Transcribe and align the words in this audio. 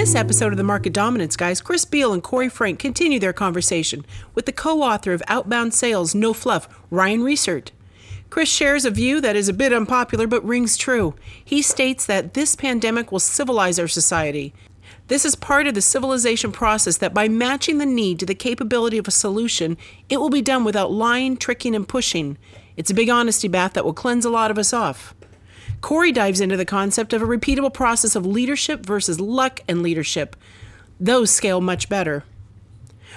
This 0.00 0.14
episode 0.14 0.50
of 0.50 0.56
the 0.56 0.64
Market 0.64 0.94
Dominance 0.94 1.36
Guys, 1.36 1.60
Chris 1.60 1.84
Beall 1.84 2.14
and 2.14 2.22
Corey 2.22 2.48
Frank 2.48 2.78
continue 2.78 3.18
their 3.18 3.34
conversation 3.34 4.06
with 4.34 4.46
the 4.46 4.50
co 4.50 4.80
author 4.80 5.12
of 5.12 5.22
Outbound 5.28 5.74
Sales 5.74 6.14
No 6.14 6.32
Fluff, 6.32 6.66
Ryan 6.90 7.20
Reisert. 7.20 7.68
Chris 8.30 8.48
shares 8.48 8.86
a 8.86 8.90
view 8.90 9.20
that 9.20 9.36
is 9.36 9.50
a 9.50 9.52
bit 9.52 9.74
unpopular 9.74 10.26
but 10.26 10.42
rings 10.42 10.78
true. 10.78 11.14
He 11.44 11.60
states 11.60 12.06
that 12.06 12.32
this 12.32 12.56
pandemic 12.56 13.12
will 13.12 13.20
civilize 13.20 13.78
our 13.78 13.86
society. 13.86 14.54
This 15.08 15.26
is 15.26 15.34
part 15.34 15.66
of 15.66 15.74
the 15.74 15.82
civilization 15.82 16.50
process 16.50 16.96
that 16.96 17.12
by 17.12 17.28
matching 17.28 17.76
the 17.76 17.84
need 17.84 18.18
to 18.20 18.26
the 18.26 18.34
capability 18.34 18.96
of 18.96 19.06
a 19.06 19.10
solution, 19.10 19.76
it 20.08 20.16
will 20.16 20.30
be 20.30 20.40
done 20.40 20.64
without 20.64 20.90
lying, 20.90 21.36
tricking, 21.36 21.74
and 21.74 21.86
pushing. 21.86 22.38
It's 22.74 22.90
a 22.90 22.94
big 22.94 23.10
honesty 23.10 23.48
bath 23.48 23.74
that 23.74 23.84
will 23.84 23.92
cleanse 23.92 24.24
a 24.24 24.30
lot 24.30 24.50
of 24.50 24.56
us 24.56 24.72
off. 24.72 25.14
Corey 25.80 26.12
dives 26.12 26.40
into 26.40 26.56
the 26.56 26.64
concept 26.64 27.12
of 27.12 27.22
a 27.22 27.26
repeatable 27.26 27.72
process 27.72 28.14
of 28.14 28.26
leadership 28.26 28.84
versus 28.84 29.18
luck 29.18 29.60
and 29.66 29.82
leadership. 29.82 30.36
Those 30.98 31.30
scale 31.30 31.60
much 31.60 31.88
better. 31.88 32.24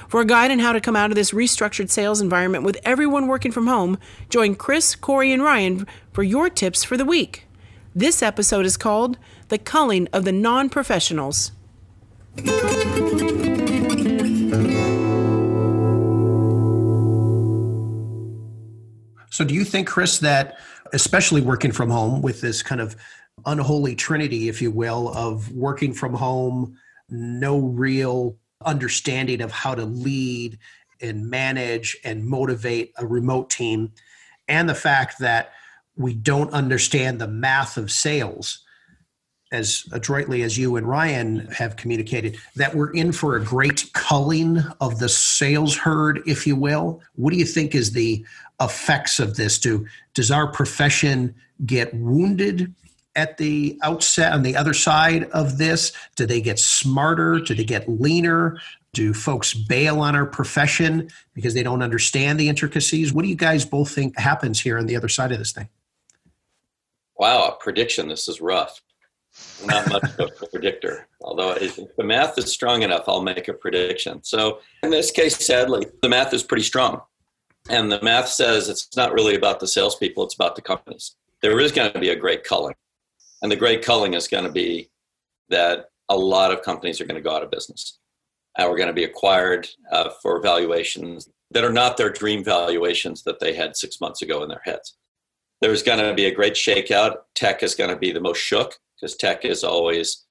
For 0.07 0.21
a 0.21 0.25
guide 0.25 0.51
on 0.51 0.59
how 0.59 0.73
to 0.73 0.81
come 0.81 0.95
out 0.95 1.11
of 1.11 1.15
this 1.15 1.31
restructured 1.31 1.89
sales 1.89 2.21
environment 2.21 2.63
with 2.63 2.79
everyone 2.83 3.27
working 3.27 3.51
from 3.51 3.67
home, 3.67 3.97
join 4.29 4.55
Chris, 4.55 4.95
Corey, 4.95 5.31
and 5.31 5.43
Ryan 5.43 5.85
for 6.11 6.23
your 6.23 6.49
tips 6.49 6.83
for 6.83 6.97
the 6.97 7.05
week. 7.05 7.45
This 7.93 8.23
episode 8.23 8.65
is 8.65 8.77
called 8.77 9.17
The 9.49 9.57
Culling 9.57 10.07
of 10.13 10.25
the 10.25 10.31
Non 10.31 10.69
Professionals. 10.69 11.51
So, 19.29 19.43
do 19.43 19.53
you 19.53 19.63
think, 19.63 19.87
Chris, 19.87 20.19
that 20.19 20.59
especially 20.93 21.41
working 21.41 21.71
from 21.71 21.89
home 21.89 22.21
with 22.21 22.41
this 22.41 22.63
kind 22.63 22.79
of 22.79 22.95
unholy 23.45 23.95
trinity, 23.95 24.47
if 24.47 24.61
you 24.61 24.71
will, 24.71 25.09
of 25.09 25.51
working 25.51 25.93
from 25.93 26.13
home, 26.13 26.77
no 27.09 27.59
real 27.59 28.37
understanding 28.63 29.41
of 29.41 29.51
how 29.51 29.75
to 29.75 29.83
lead 29.83 30.57
and 31.01 31.29
manage 31.29 31.97
and 32.05 32.25
motivate 32.25 32.93
a 32.97 33.05
remote 33.05 33.49
team, 33.49 33.91
and 34.47 34.69
the 34.69 34.75
fact 34.75 35.19
that 35.19 35.51
we 35.97 36.13
don't 36.13 36.53
understand 36.53 37.19
the 37.19 37.27
math 37.27 37.75
of 37.77 37.91
sales 37.91 38.62
as 39.53 39.85
adroitly 39.91 40.41
as 40.41 40.57
you 40.57 40.75
and 40.75 40.87
Ryan 40.87 41.47
have 41.51 41.77
communicated, 41.77 42.37
that 42.55 42.75
we're 42.75 42.91
in 42.91 43.11
for 43.11 43.35
a 43.35 43.43
great 43.43 43.89
culling 43.93 44.59
of 44.81 44.99
the 44.99 45.07
sales 45.07 45.77
herd, 45.77 46.21
if 46.25 46.45
you 46.45 46.55
will. 46.55 47.01
What 47.15 47.31
do 47.31 47.37
you 47.37 47.45
think 47.45 47.75
is 47.75 47.91
the 47.91 48.25
effects 48.59 49.19
of 49.19 49.35
this? 49.37 49.59
Do 49.59 49.85
does 50.13 50.31
our 50.31 50.51
profession 50.51 51.35
get 51.65 51.93
wounded 51.93 52.73
at 53.15 53.37
the 53.37 53.79
outset 53.83 54.33
on 54.33 54.41
the 54.41 54.55
other 54.55 54.73
side 54.73 55.29
of 55.31 55.59
this? 55.59 55.93
Do 56.15 56.25
they 56.25 56.41
get 56.41 56.59
smarter? 56.59 57.39
Do 57.39 57.53
they 57.53 57.63
get 57.63 57.87
leaner? 57.87 58.59
Do 58.93 59.13
folks 59.13 59.53
bail 59.53 60.01
on 60.01 60.15
our 60.15 60.25
profession 60.25 61.09
because 61.33 61.53
they 61.53 61.63
don't 61.63 61.81
understand 61.81 62.39
the 62.39 62.49
intricacies? 62.49 63.13
What 63.13 63.21
do 63.23 63.27
you 63.27 63.35
guys 63.35 63.65
both 63.65 63.91
think 63.91 64.17
happens 64.17 64.59
here 64.59 64.77
on 64.77 64.87
the 64.87 64.95
other 64.95 65.09
side 65.09 65.31
of 65.31 65.37
this 65.37 65.51
thing? 65.51 65.69
Wow, 67.17 67.47
a 67.47 67.63
prediction. 67.63 68.07
This 68.07 68.27
is 68.27 68.41
rough. 68.41 68.81
Not 69.65 69.89
much 69.89 70.03
of 70.19 70.31
a 70.41 70.47
predictor, 70.47 71.07
although 71.21 71.53
if 71.53 71.79
the 71.97 72.03
math 72.03 72.37
is 72.37 72.51
strong 72.51 72.83
enough, 72.83 73.05
I'll 73.07 73.23
make 73.23 73.47
a 73.47 73.53
prediction. 73.53 74.23
So, 74.23 74.59
in 74.83 74.91
this 74.91 75.09
case, 75.09 75.43
sadly, 75.43 75.87
the 76.01 76.09
math 76.09 76.33
is 76.33 76.43
pretty 76.43 76.63
strong. 76.63 77.01
And 77.69 77.91
the 77.91 78.01
math 78.01 78.27
says 78.27 78.69
it's 78.69 78.95
not 78.95 79.13
really 79.13 79.35
about 79.35 79.59
the 79.59 79.67
salespeople, 79.67 80.23
it's 80.25 80.35
about 80.35 80.55
the 80.55 80.61
companies. 80.61 81.15
There 81.41 81.59
is 81.59 81.71
going 81.71 81.91
to 81.93 81.99
be 81.99 82.09
a 82.09 82.15
great 82.15 82.43
culling. 82.43 82.75
And 83.41 83.51
the 83.51 83.55
great 83.55 83.83
culling 83.83 84.13
is 84.13 84.27
going 84.27 84.45
to 84.45 84.51
be 84.51 84.89
that 85.49 85.89
a 86.09 86.15
lot 86.15 86.51
of 86.51 86.61
companies 86.61 87.01
are 87.01 87.05
going 87.05 87.21
to 87.21 87.21
go 87.21 87.35
out 87.35 87.43
of 87.43 87.51
business. 87.51 87.99
and 88.57 88.69
we're 88.69 88.77
going 88.77 88.87
to 88.87 88.93
be 88.93 89.03
acquired 89.03 89.67
uh, 89.91 90.09
for 90.21 90.41
valuations 90.41 91.29
that 91.51 91.63
are 91.63 91.71
not 91.71 91.97
their 91.97 92.09
dream 92.09 92.43
valuations 92.43 93.23
that 93.23 93.39
they 93.39 93.53
had 93.53 93.75
six 93.75 93.99
months 93.99 94.21
ago 94.21 94.43
in 94.43 94.49
their 94.49 94.61
heads. 94.63 94.95
There's 95.61 95.83
going 95.83 95.99
to 95.99 96.13
be 96.13 96.25
a 96.25 96.33
great 96.33 96.53
shakeout. 96.53 97.17
Tech 97.35 97.63
is 97.63 97.75
going 97.75 97.89
to 97.89 97.95
be 97.95 98.11
the 98.11 98.19
most 98.19 98.39
shook 98.39 98.77
because 99.03 99.17
tech 99.17 99.43
is 99.43 99.65
always 99.65 100.23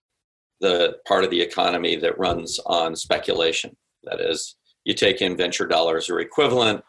the 0.63 0.97
part 1.07 1.25
of 1.25 1.31
the 1.31 1.43
economy 1.43 1.95
that 1.97 2.19
runs 2.19 2.59
on 2.65 2.97
speculation. 2.97 3.77
That 4.05 4.19
is, 4.19 4.57
you 4.85 4.95
take 4.95 5.21
in 5.21 5.37
venture 5.37 5.67
dollars 5.67 6.09
or 6.09 6.21
equivalent, 6.21 6.83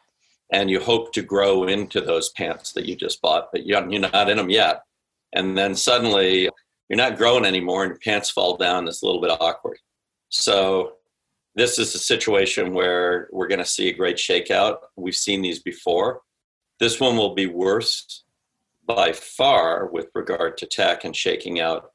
and 0.54 0.70
you 0.70 0.80
hope 0.80 1.12
to 1.12 1.22
grow 1.22 1.66
into 1.66 2.00
those 2.00 2.30
pants 2.30 2.72
that 2.72 2.86
you 2.86 2.96
just 2.96 3.22
bought, 3.22 3.50
but 3.52 3.66
you're 3.66 3.82
not 4.00 4.30
in 4.30 4.38
them 4.38 4.50
yet. 4.50 4.84
And 5.34 5.58
then 5.58 5.76
suddenly 5.76 6.50
you're 6.88 6.98
not 6.98 7.18
growing 7.18 7.44
anymore 7.44 7.84
and 7.84 7.90
your 7.90 8.00
pants 8.00 8.30
fall 8.30 8.56
down. 8.56 8.88
It's 8.88 9.02
a 9.02 9.06
little 9.06 9.22
bit 9.22 9.36
awkward. 9.42 9.78
So 10.30 10.94
this 11.54 11.80
is 11.80 11.94
a 11.96 12.00
situation 12.00 12.74
where 12.74 13.28
we're 13.34 13.48
going 13.48 13.60
to 13.60 13.66
see 13.66 13.90
a 13.90 13.94
great 13.94 14.18
shakeout. 14.18 14.78
We've 14.96 15.16
seen 15.16 15.42
these 15.42 15.60
before. 15.60 16.22
This 16.80 17.02
one 17.02 17.18
will 17.18 17.34
be 17.34 17.48
worse 17.48 18.24
by 18.86 19.14
far 19.14 19.88
with 19.88 20.08
regard 20.14 20.58
to 20.58 20.66
tech 20.66 21.06
and 21.06 21.16
shaking 21.16 21.60
out, 21.60 21.92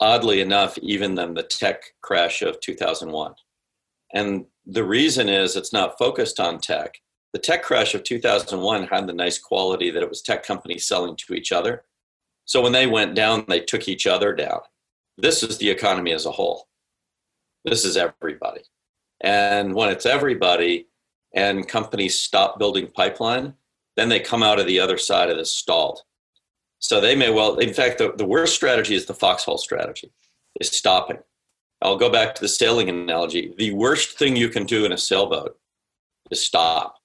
oddly 0.00 0.40
enough, 0.40 0.78
even 0.78 1.14
than 1.14 1.34
the 1.34 1.42
tech 1.42 1.82
crash 2.02 2.42
of 2.42 2.60
2001. 2.60 3.34
And 4.14 4.46
the 4.66 4.84
reason 4.84 5.28
is 5.28 5.56
it's 5.56 5.72
not 5.72 5.98
focused 5.98 6.40
on 6.40 6.60
tech 6.60 7.00
the 7.32 7.38
tech 7.38 7.62
crash 7.62 7.94
of 7.94 8.04
2001 8.04 8.86
had 8.86 9.06
the 9.06 9.12
nice 9.12 9.38
quality 9.38 9.90
that 9.90 10.02
it 10.02 10.08
was 10.08 10.22
tech 10.22 10.44
companies 10.44 10.86
selling 10.86 11.16
to 11.16 11.34
each 11.34 11.52
other. 11.52 11.84
So 12.46 12.62
when 12.62 12.72
they 12.72 12.86
went 12.86 13.14
down, 13.14 13.44
they 13.48 13.60
took 13.60 13.88
each 13.88 14.06
other 14.06 14.34
down. 14.34 14.60
This 15.18 15.42
is 15.42 15.58
the 15.58 15.68
economy 15.68 16.12
as 16.12 16.24
a 16.24 16.30
whole. 16.30 16.68
This 17.64 17.84
is 17.84 17.96
everybody. 17.96 18.62
And 19.20 19.74
when 19.74 19.90
it's 19.90 20.06
everybody 20.06 20.86
and 21.34 21.68
companies 21.68 22.18
stop 22.18 22.58
building 22.58 22.86
pipeline, 22.86 23.54
then 23.98 24.08
they 24.08 24.20
come 24.20 24.42
out 24.42 24.60
of 24.60 24.66
the 24.66 24.80
other 24.80 24.98
side 24.98 25.30
of 25.30 25.36
this 25.36 25.52
stalled. 25.52 26.00
So 26.78 27.00
they 27.00 27.16
may 27.16 27.30
well, 27.30 27.58
in 27.58 27.74
fact, 27.74 27.98
the, 27.98 28.12
the 28.16 28.24
worst 28.24 28.54
strategy 28.54 28.94
is 28.94 29.06
the 29.06 29.14
foxhole 29.14 29.58
strategy, 29.58 30.12
is 30.60 30.70
stopping. 30.70 31.18
I'll 31.82 31.96
go 31.96 32.10
back 32.10 32.34
to 32.34 32.40
the 32.40 32.48
sailing 32.48 32.88
analogy. 32.88 33.54
The 33.56 33.72
worst 33.72 34.18
thing 34.18 34.36
you 34.36 34.48
can 34.48 34.64
do 34.64 34.84
in 34.84 34.92
a 34.92 34.98
sailboat 34.98 35.56
is 36.30 36.44
stop 36.44 36.98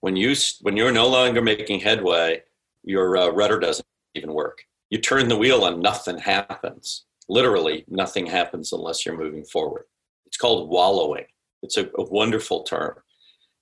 when 0.00 0.16
you 0.16 0.34
when 0.62 0.76
you're 0.76 0.92
no 0.92 1.06
longer 1.06 1.42
making 1.42 1.80
headway, 1.80 2.42
your 2.82 3.16
uh, 3.16 3.28
rudder 3.28 3.58
doesn't 3.58 3.86
even 4.14 4.32
work. 4.32 4.64
You 4.88 4.98
turn 4.98 5.28
the 5.28 5.36
wheel 5.36 5.66
and 5.66 5.82
nothing 5.82 6.18
happens. 6.18 7.04
Literally, 7.28 7.84
nothing 7.88 8.26
happens 8.26 8.72
unless 8.72 9.06
you're 9.06 9.16
moving 9.16 9.44
forward. 9.44 9.84
It's 10.26 10.36
called 10.36 10.68
wallowing. 10.68 11.26
It's 11.62 11.76
a, 11.76 11.88
a 11.96 12.04
wonderful 12.04 12.64
term. 12.64 12.96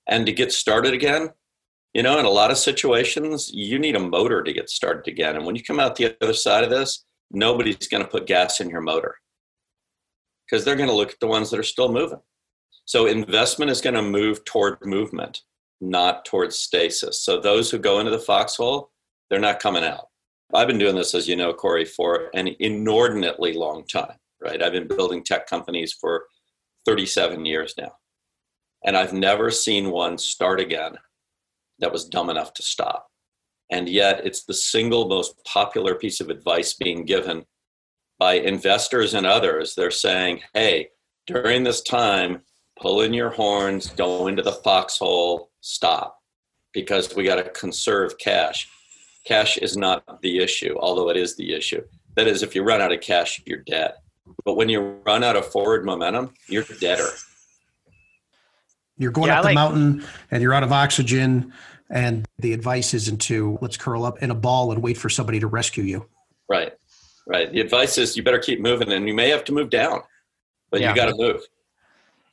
And 0.07 0.25
to 0.25 0.31
get 0.31 0.51
started 0.51 0.93
again, 0.93 1.29
you 1.93 2.03
know, 2.03 2.19
in 2.19 2.25
a 2.25 2.29
lot 2.29 2.51
of 2.51 2.57
situations, 2.57 3.51
you 3.51 3.79
need 3.79 3.95
a 3.95 3.99
motor 3.99 4.43
to 4.43 4.53
get 4.53 4.69
started 4.69 5.07
again. 5.07 5.35
And 5.35 5.45
when 5.45 5.55
you 5.55 5.63
come 5.63 5.79
out 5.79 5.95
the 5.95 6.15
other 6.21 6.33
side 6.33 6.63
of 6.63 6.69
this, 6.69 7.05
nobody's 7.31 7.87
going 7.87 8.03
to 8.03 8.09
put 8.09 8.27
gas 8.27 8.59
in 8.59 8.69
your 8.69 8.81
motor 8.81 9.15
because 10.45 10.63
they're 10.63 10.75
going 10.75 10.89
to 10.89 10.95
look 10.95 11.11
at 11.11 11.19
the 11.19 11.27
ones 11.27 11.49
that 11.49 11.59
are 11.59 11.63
still 11.63 11.91
moving. 11.91 12.21
So 12.85 13.05
investment 13.05 13.71
is 13.71 13.81
going 13.81 13.95
to 13.95 14.01
move 14.01 14.43
toward 14.45 14.77
movement 14.83 15.41
not 15.81 16.25
towards 16.25 16.57
stasis. 16.57 17.23
So 17.23 17.39
those 17.39 17.71
who 17.71 17.79
go 17.79 17.99
into 17.99 18.11
the 18.11 18.19
foxhole, 18.19 18.91
they're 19.29 19.39
not 19.39 19.59
coming 19.59 19.83
out. 19.83 20.07
I've 20.53 20.67
been 20.67 20.79
doing 20.79 20.95
this, 20.95 21.13
as 21.13 21.27
you 21.27 21.35
know, 21.35 21.53
Corey, 21.53 21.85
for 21.85 22.29
an 22.33 22.47
inordinately 22.59 23.53
long 23.53 23.85
time, 23.85 24.17
right? 24.41 24.61
I've 24.61 24.73
been 24.73 24.87
building 24.87 25.23
tech 25.23 25.47
companies 25.47 25.93
for 25.93 26.25
37 26.85 27.45
years 27.45 27.75
now. 27.77 27.91
And 28.83 28.97
I've 28.97 29.13
never 29.13 29.51
seen 29.51 29.91
one 29.91 30.17
start 30.17 30.59
again 30.59 30.97
that 31.79 31.91
was 31.91 32.05
dumb 32.05 32.29
enough 32.29 32.53
to 32.55 32.63
stop. 32.63 33.07
And 33.71 33.87
yet, 33.87 34.25
it's 34.25 34.45
the 34.45 34.53
single 34.53 35.07
most 35.07 35.43
popular 35.45 35.95
piece 35.95 36.19
of 36.19 36.29
advice 36.29 36.73
being 36.73 37.05
given 37.05 37.45
by 38.17 38.33
investors 38.33 39.13
and 39.13 39.25
others. 39.25 39.75
They're 39.75 39.91
saying, 39.91 40.41
hey, 40.53 40.89
during 41.27 41.63
this 41.63 41.81
time, 41.81 42.41
pull 42.79 43.01
in 43.01 43.13
your 43.13 43.29
horns, 43.29 43.89
go 43.91 44.27
into 44.27 44.41
the 44.41 44.51
foxhole, 44.51 45.51
stop, 45.61 46.19
because 46.73 47.15
we 47.15 47.25
got 47.25 47.35
to 47.35 47.49
conserve 47.51 48.17
cash. 48.17 48.67
Cash 49.25 49.57
is 49.57 49.77
not 49.77 50.21
the 50.21 50.39
issue, 50.39 50.75
although 50.79 51.09
it 51.09 51.17
is 51.17 51.35
the 51.35 51.53
issue. 51.53 51.83
That 52.15 52.27
is, 52.27 52.41
if 52.41 52.55
you 52.55 52.63
run 52.63 52.81
out 52.81 52.91
of 52.91 53.01
cash, 53.01 53.41
you're 53.45 53.59
dead. 53.59 53.93
But 54.43 54.55
when 54.55 54.69
you 54.69 54.99
run 55.05 55.23
out 55.23 55.35
of 55.35 55.45
forward 55.51 55.85
momentum, 55.85 56.33
you're 56.47 56.63
deader. 56.79 57.09
You're 58.99 59.11
going 59.11 59.27
Yeah, 59.29 59.39
up 59.39 59.39
I 59.39 59.41
the 59.41 59.45
like- 59.47 59.55
mountain 59.55 60.05
and 60.29 60.43
you're 60.43 60.53
out 60.53 60.61
of 60.61 60.71
oxygen, 60.71 61.51
and 61.89 62.27
the 62.37 62.53
advice 62.53 62.93
isn't 62.93 63.19
to 63.21 63.57
let's 63.61 63.77
curl 63.77 64.05
up 64.05 64.21
in 64.21 64.29
a 64.29 64.35
ball 64.35 64.71
and 64.71 64.83
wait 64.83 64.97
for 64.97 65.09
somebody 65.09 65.39
to 65.39 65.47
rescue 65.47 65.83
you. 65.83 66.05
Right. 66.47 66.73
Right. 67.25 67.51
The 67.51 67.61
advice 67.61 67.97
is 67.97 68.15
you 68.17 68.21
better 68.23 68.39
keep 68.39 68.59
moving, 68.59 68.91
and 68.91 69.07
you 69.07 69.13
may 69.15 69.29
have 69.29 69.43
to 69.45 69.53
move 69.53 69.69
down, 69.71 70.01
but 70.69 70.81
Yeah. 70.81 70.89
you 70.89 70.95
got 70.95 71.05
to 71.07 71.15
move. 71.15 71.41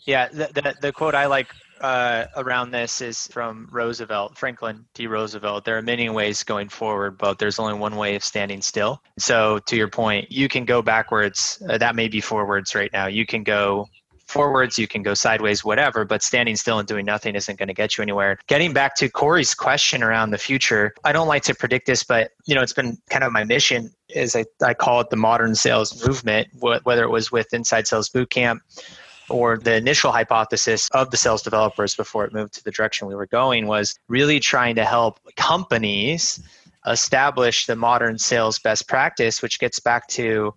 Yeah, 0.06 0.28
the, 0.28 0.48
the, 0.54 0.74
the 0.80 0.92
quote 0.92 1.14
I 1.14 1.26
like 1.26 1.48
uh, 1.80 2.26
around 2.36 2.70
this 2.70 3.00
is 3.00 3.26
from 3.28 3.68
Roosevelt, 3.70 4.38
Franklin 4.38 4.84
D. 4.94 5.06
Roosevelt. 5.06 5.64
There 5.64 5.76
are 5.76 5.82
many 5.82 6.08
ways 6.08 6.42
going 6.42 6.68
forward, 6.68 7.18
but 7.18 7.38
there's 7.38 7.58
only 7.58 7.74
one 7.74 7.96
way 7.96 8.14
of 8.14 8.24
standing 8.24 8.62
still. 8.62 9.02
So, 9.18 9.58
to 9.66 9.76
your 9.76 9.88
point, 9.88 10.30
you 10.32 10.48
can 10.48 10.64
go 10.64 10.80
backwards. 10.80 11.62
Uh, 11.68 11.76
that 11.78 11.94
may 11.94 12.08
be 12.08 12.20
forwards 12.20 12.74
right 12.74 12.90
now. 12.92 13.06
You 13.06 13.26
can 13.26 13.42
go 13.42 13.88
forwards, 14.26 14.78
you 14.78 14.88
can 14.88 15.02
go 15.02 15.14
sideways, 15.14 15.64
whatever, 15.64 16.04
but 16.04 16.22
standing 16.22 16.56
still 16.56 16.78
and 16.78 16.88
doing 16.88 17.06
nothing 17.06 17.34
isn't 17.34 17.58
going 17.58 17.68
to 17.68 17.74
get 17.74 17.96
you 17.96 18.02
anywhere. 18.02 18.38
Getting 18.46 18.72
back 18.72 18.96
to 18.96 19.08
Corey's 19.08 19.54
question 19.54 20.02
around 20.02 20.30
the 20.30 20.38
future, 20.38 20.94
I 21.04 21.12
don't 21.12 21.28
like 21.28 21.42
to 21.44 21.54
predict 21.54 21.86
this, 21.86 22.02
but 22.02 22.32
you 22.44 22.54
know, 22.54 22.62
it's 22.62 22.72
been 22.72 22.98
kind 23.10 23.24
of 23.24 23.32
my 23.32 23.44
mission 23.44 23.90
is 24.08 24.36
I, 24.36 24.44
I 24.64 24.74
call 24.74 25.00
it 25.00 25.10
the 25.10 25.16
modern 25.16 25.54
sales 25.54 26.06
movement, 26.06 26.48
wh- 26.60 26.84
whether 26.84 27.04
it 27.04 27.10
was 27.10 27.32
with 27.32 27.52
Inside 27.52 27.86
Sales 27.86 28.08
Bootcamp 28.08 28.60
or 29.28 29.58
the 29.58 29.74
initial 29.74 30.12
hypothesis 30.12 30.88
of 30.92 31.10
the 31.10 31.16
sales 31.16 31.42
developers 31.42 31.94
before 31.94 32.24
it 32.24 32.32
moved 32.32 32.54
to 32.54 32.64
the 32.64 32.70
direction 32.70 33.08
we 33.08 33.14
were 33.14 33.26
going 33.26 33.66
was 33.66 33.98
really 34.08 34.38
trying 34.38 34.76
to 34.76 34.84
help 34.84 35.18
companies 35.36 36.40
establish 36.86 37.66
the 37.66 37.74
modern 37.74 38.18
sales 38.18 38.58
best 38.60 38.86
practice, 38.86 39.42
which 39.42 39.58
gets 39.58 39.80
back 39.80 40.06
to 40.06 40.54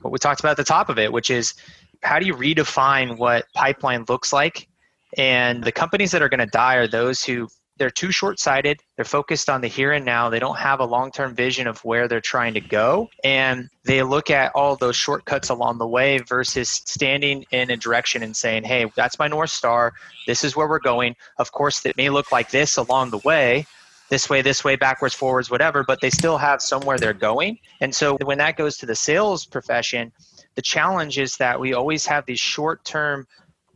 what 0.00 0.12
we 0.12 0.18
talked 0.18 0.40
about 0.40 0.52
at 0.52 0.56
the 0.56 0.64
top 0.64 0.88
of 0.88 0.98
it, 0.98 1.12
which 1.12 1.30
is 1.30 1.54
how 2.02 2.18
do 2.18 2.26
you 2.26 2.34
redefine 2.34 3.18
what 3.18 3.46
pipeline 3.54 4.04
looks 4.08 4.32
like? 4.32 4.68
And 5.16 5.64
the 5.64 5.72
companies 5.72 6.10
that 6.12 6.22
are 6.22 6.28
going 6.28 6.40
to 6.40 6.46
die 6.46 6.76
are 6.76 6.86
those 6.86 7.24
who 7.24 7.48
they're 7.78 7.90
too 7.90 8.10
short-sighted. 8.10 8.80
They're 8.96 9.04
focused 9.04 9.48
on 9.48 9.60
the 9.60 9.68
here 9.68 9.92
and 9.92 10.04
now. 10.04 10.28
They 10.28 10.40
don't 10.40 10.58
have 10.58 10.80
a 10.80 10.84
long-term 10.84 11.36
vision 11.36 11.68
of 11.68 11.78
where 11.84 12.08
they're 12.08 12.20
trying 12.20 12.54
to 12.54 12.60
go, 12.60 13.08
and 13.22 13.68
they 13.84 14.02
look 14.02 14.30
at 14.30 14.50
all 14.54 14.74
those 14.74 14.96
shortcuts 14.96 15.48
along 15.48 15.78
the 15.78 15.86
way 15.86 16.18
versus 16.18 16.68
standing 16.68 17.44
in 17.52 17.70
a 17.70 17.76
direction 17.76 18.24
and 18.24 18.36
saying, 18.36 18.64
"Hey, 18.64 18.90
that's 18.96 19.18
my 19.18 19.28
north 19.28 19.50
star. 19.50 19.92
This 20.26 20.42
is 20.42 20.56
where 20.56 20.68
we're 20.68 20.80
going." 20.80 21.14
Of 21.38 21.52
course, 21.52 21.86
it 21.86 21.96
may 21.96 22.10
look 22.10 22.32
like 22.32 22.50
this 22.50 22.78
along 22.78 23.10
the 23.10 23.18
way, 23.18 23.64
this 24.08 24.28
way, 24.28 24.42
this 24.42 24.64
way, 24.64 24.74
backwards, 24.74 25.14
forwards, 25.14 25.48
whatever, 25.48 25.84
but 25.84 26.00
they 26.00 26.10
still 26.10 26.38
have 26.38 26.60
somewhere 26.60 26.98
they're 26.98 27.12
going. 27.12 27.58
And 27.80 27.94
so 27.94 28.16
when 28.24 28.38
that 28.38 28.56
goes 28.56 28.76
to 28.78 28.86
the 28.86 28.96
sales 28.96 29.46
profession, 29.46 30.12
the 30.58 30.62
challenge 30.62 31.20
is 31.20 31.36
that 31.36 31.60
we 31.60 31.72
always 31.72 32.04
have 32.04 32.26
these 32.26 32.40
short-term 32.40 33.28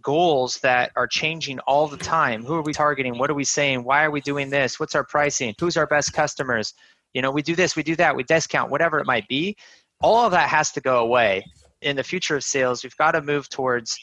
goals 0.02 0.58
that 0.62 0.90
are 0.96 1.06
changing 1.06 1.60
all 1.60 1.86
the 1.86 1.96
time. 1.96 2.44
Who 2.44 2.54
are 2.54 2.62
we 2.62 2.72
targeting? 2.72 3.18
What 3.18 3.30
are 3.30 3.34
we 3.34 3.44
saying? 3.44 3.84
Why 3.84 4.02
are 4.02 4.10
we 4.10 4.20
doing 4.20 4.50
this? 4.50 4.80
What's 4.80 4.96
our 4.96 5.04
pricing? 5.04 5.54
Who's 5.60 5.76
our 5.76 5.86
best 5.86 6.12
customers? 6.12 6.74
You 7.14 7.22
know, 7.22 7.30
we 7.30 7.40
do 7.40 7.54
this, 7.54 7.76
we 7.76 7.84
do 7.84 7.94
that, 7.94 8.16
we 8.16 8.24
discount, 8.24 8.68
whatever 8.68 8.98
it 8.98 9.06
might 9.06 9.28
be. 9.28 9.56
All 10.00 10.26
of 10.26 10.32
that 10.32 10.48
has 10.48 10.72
to 10.72 10.80
go 10.80 10.98
away. 11.04 11.44
In 11.82 11.94
the 11.94 12.02
future 12.02 12.34
of 12.34 12.42
sales, 12.42 12.82
we've 12.82 12.96
got 12.96 13.12
to 13.12 13.22
move 13.22 13.48
towards 13.48 13.96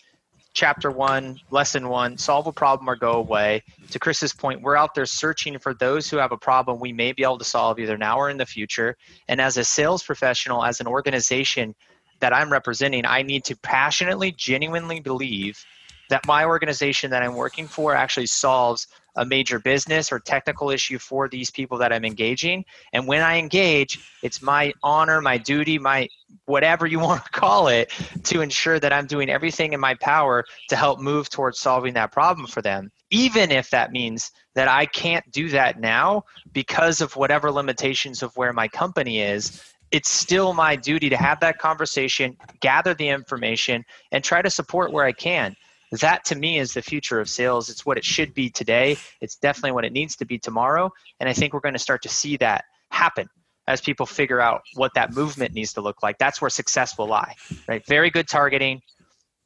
chapter 0.54 0.90
one, 0.90 1.38
lesson 1.52 1.90
one, 1.90 2.18
solve 2.18 2.48
a 2.48 2.54
problem 2.54 2.90
or 2.90 2.96
go 2.96 3.12
away. 3.12 3.62
To 3.92 4.00
Chris's 4.00 4.34
point, 4.34 4.62
we're 4.62 4.78
out 4.78 4.96
there 4.96 5.06
searching 5.06 5.60
for 5.60 5.74
those 5.74 6.10
who 6.10 6.16
have 6.16 6.32
a 6.32 6.38
problem 6.38 6.80
we 6.80 6.94
may 6.94 7.12
be 7.12 7.24
able 7.24 7.40
to 7.40 7.44
solve 7.44 7.78
either 7.78 7.98
now 7.98 8.18
or 8.18 8.30
in 8.30 8.38
the 8.38 8.46
future. 8.46 8.96
And 9.28 9.42
as 9.42 9.58
a 9.58 9.66
sales 9.66 10.02
professional, 10.02 10.64
as 10.64 10.80
an 10.80 10.88
organization 10.88 11.76
that 12.20 12.34
I'm 12.34 12.52
representing, 12.52 13.06
I 13.06 13.22
need 13.22 13.44
to 13.46 13.56
passionately, 13.58 14.32
genuinely 14.32 15.00
believe 15.00 15.64
that 16.10 16.26
my 16.26 16.44
organization 16.44 17.12
that 17.12 17.24
I'm 17.24 17.36
working 17.36 17.68
for 17.68 17.96
actually 17.96 18.26
solves 18.26 18.88
a 19.16 19.26
major 19.26 19.60
business 19.60 20.12
or 20.12 20.20
technical 20.20 20.70
issue 20.70 20.98
for 20.98 21.28
these 21.28 21.50
people 21.50 21.78
that 21.78 21.92
I'm 21.92 22.06
engaging. 22.06 22.64
And 22.94 23.08
when 23.08 23.22
I 23.22 23.38
engage, 23.38 24.00
it's 24.24 24.42
my 24.42 24.74
honor, 24.84 25.22
my 25.22 25.38
duty, 25.38 25.78
my 25.78 26.08
whatever 26.46 26.88
you 26.88 27.00
want 27.08 27.24
to 27.26 27.32
call 27.32 27.68
it, 27.68 27.92
to 28.26 28.42
ensure 28.42 28.80
that 28.80 28.94
I'm 28.94 29.08
doing 29.08 29.30
everything 29.30 29.74
in 29.74 29.80
my 29.80 29.96
power 29.96 30.46
to 30.70 30.76
help 30.76 31.00
move 31.00 31.30
towards 31.30 31.60
solving 31.60 31.94
that 31.94 32.12
problem 32.12 32.48
for 32.48 32.62
them. 32.62 32.92
Even 33.12 33.52
if 33.52 33.70
that 33.72 33.92
means 33.92 34.32
that 34.56 34.68
I 34.68 34.86
can't 34.86 35.30
do 35.32 35.50
that 35.50 35.80
now 35.80 36.24
because 36.54 37.02
of 37.02 37.16
whatever 37.16 37.52
limitations 37.52 38.24
of 38.24 38.36
where 38.36 38.54
my 38.54 38.68
company 38.68 39.22
is, 39.22 39.62
it's 39.92 40.10
still 40.10 40.54
my 40.54 40.76
duty 40.76 41.10
to 41.10 41.18
have 41.18 41.40
that 41.40 41.58
conversation, 41.58 42.38
gather 42.60 42.94
the 42.94 43.10
information, 43.10 43.84
and 44.12 44.24
try 44.24 44.42
to 44.42 44.50
support 44.50 44.92
where 44.92 45.06
I 45.06 45.12
can 45.12 45.56
that 45.92 46.24
to 46.26 46.36
me 46.36 46.60
is 46.60 46.74
the 46.74 46.82
future 46.82 47.20
of 47.20 47.30
sales. 47.30 47.70
It's 47.70 47.86
what 47.86 47.98
it 47.98 48.06
should 48.06 48.34
be 48.34 48.50
today. 48.50 48.98
It's 49.22 49.36
definitely 49.36 49.72
what 49.72 49.86
it 49.86 49.94
needs 49.94 50.16
to 50.18 50.26
be 50.26 50.38
tomorrow. 50.38 50.92
And 51.20 51.28
I 51.28 51.34
think 51.34 51.54
we're 51.54 51.60
going 51.62 51.74
to 51.74 51.80
start 51.80 52.04
to 52.04 52.10
see 52.10 52.38
that 52.38 52.66
happen 52.92 53.28
as 53.68 53.82
people 53.82 54.06
figure 54.06 54.42
out 54.42 54.62
what 54.76 54.94
that 54.96 55.14
movement 55.14 55.54
needs 55.54 55.74
to 55.74 55.82
look 55.82 56.02
like. 56.04 56.18
That's 56.18 56.42
where 56.42 56.50
success 56.50 56.98
will 56.98 57.08
lie, 57.08 57.36
right? 57.68 57.86
Very 57.88 58.10
good 58.10 58.28
targeting, 58.28 58.82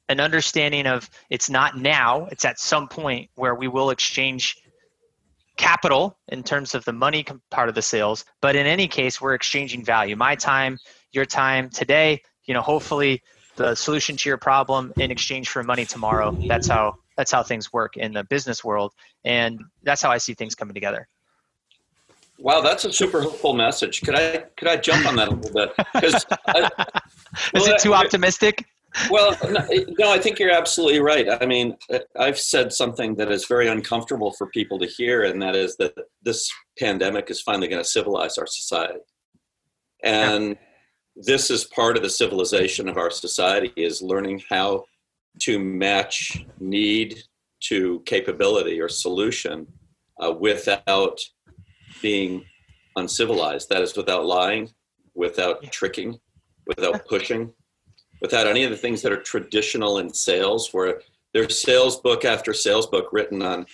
an 0.09 0.19
understanding 0.19 0.85
of 0.85 1.09
it's 1.29 1.49
not 1.49 1.77
now, 1.77 2.27
it's 2.31 2.45
at 2.45 2.59
some 2.59 2.87
point 2.87 3.29
where 3.35 3.55
we 3.55 3.67
will 3.67 3.89
exchange 3.89 4.57
capital 5.63 6.17
in 6.27 6.43
terms 6.43 6.75
of 6.75 6.83
the 6.83 6.91
money 6.91 7.25
part 7.49 7.69
of 7.69 7.75
the 7.75 7.81
sales. 7.81 8.25
But 8.41 8.55
in 8.55 8.65
any 8.67 8.87
case, 8.87 9.21
we're 9.21 9.33
exchanging 9.33 9.83
value. 9.85 10.15
My 10.17 10.35
time, 10.35 10.77
your 11.13 11.25
time 11.25 11.69
today, 11.69 12.21
you 12.45 12.53
know, 12.53 12.61
hopefully 12.61 13.21
the 13.55 13.73
solution 13.75 14.17
to 14.17 14.29
your 14.29 14.37
problem 14.37 14.91
in 14.97 15.09
exchange 15.09 15.47
for 15.49 15.63
money 15.63 15.85
tomorrow. 15.85 16.35
That's 16.47 16.67
how 16.67 16.95
that's 17.15 17.31
how 17.31 17.43
things 17.43 17.71
work 17.71 17.95
in 17.95 18.11
the 18.13 18.23
business 18.25 18.63
world, 18.63 18.91
and 19.23 19.59
that's 19.83 20.01
how 20.01 20.09
I 20.11 20.17
see 20.17 20.33
things 20.33 20.53
coming 20.55 20.73
together. 20.73 21.07
Wow, 22.39 22.59
that's 22.61 22.83
a 22.83 22.91
super 22.91 23.21
hopeful 23.21 23.53
message. 23.53 24.01
Could 24.01 24.15
I 24.15 24.43
could 24.57 24.67
I 24.67 24.75
jump 24.77 25.05
on 25.07 25.15
that 25.15 25.27
a 25.29 25.31
little 25.31 25.53
bit? 25.53 25.69
'Cause 25.93 26.25
I- 26.47 26.71
Is 27.55 27.63
Well, 27.63 27.73
it 27.73 27.79
too 27.79 27.93
optimistic? 27.93 28.65
Well, 29.09 29.35
no, 29.43 29.65
no, 29.97 30.11
I 30.11 30.19
think 30.19 30.39
you're 30.39 30.51
absolutely 30.51 30.99
right. 30.99 31.27
I 31.41 31.45
mean, 31.45 31.75
I've 32.17 32.39
said 32.39 32.71
something 32.71 33.15
that 33.15 33.31
is 33.31 33.45
very 33.45 33.67
uncomfortable 33.67 34.31
for 34.31 34.47
people 34.47 34.79
to 34.79 34.85
hear, 34.85 35.23
and 35.23 35.41
that 35.41 35.55
is 35.55 35.75
that 35.77 35.93
this 36.21 36.49
pandemic 36.79 37.29
is 37.29 37.41
finally 37.41 37.67
going 37.67 37.83
to 37.83 37.89
civilize 37.89 38.37
our 38.37 38.47
society. 38.47 38.99
And 40.03 40.57
this 41.15 41.49
is 41.49 41.65
part 41.65 41.97
of 41.97 42.03
the 42.03 42.09
civilization 42.09 42.89
of 42.89 42.97
our 42.97 43.09
society 43.09 43.71
is 43.75 44.01
learning 44.01 44.43
how 44.49 44.85
to 45.41 45.59
match 45.59 46.45
need 46.59 47.23
to 47.61 48.01
capability 48.05 48.79
or 48.81 48.89
solution 48.89 49.67
uh, 50.23 50.31
without 50.31 51.19
being 52.01 52.43
uncivilized. 52.95 53.69
That 53.69 53.81
is, 53.81 53.95
without 53.95 54.25
lying, 54.25 54.69
without 55.15 55.63
tricking, 55.71 56.19
without 56.67 57.07
pushing, 57.07 57.53
without 58.23 58.47
any 58.47 58.63
of 58.63 58.71
the 58.71 58.77
things 58.77 59.01
that 59.03 59.11
are 59.11 59.21
traditional 59.21 59.99
in 59.99 60.11
sales, 60.11 60.69
where 60.73 61.01
there's 61.33 61.59
sales 61.61 61.97
book 61.97 62.23
after 62.25 62.53
sales 62.53 62.87
book 62.87 63.09
written 63.11 63.41
on 63.43 63.67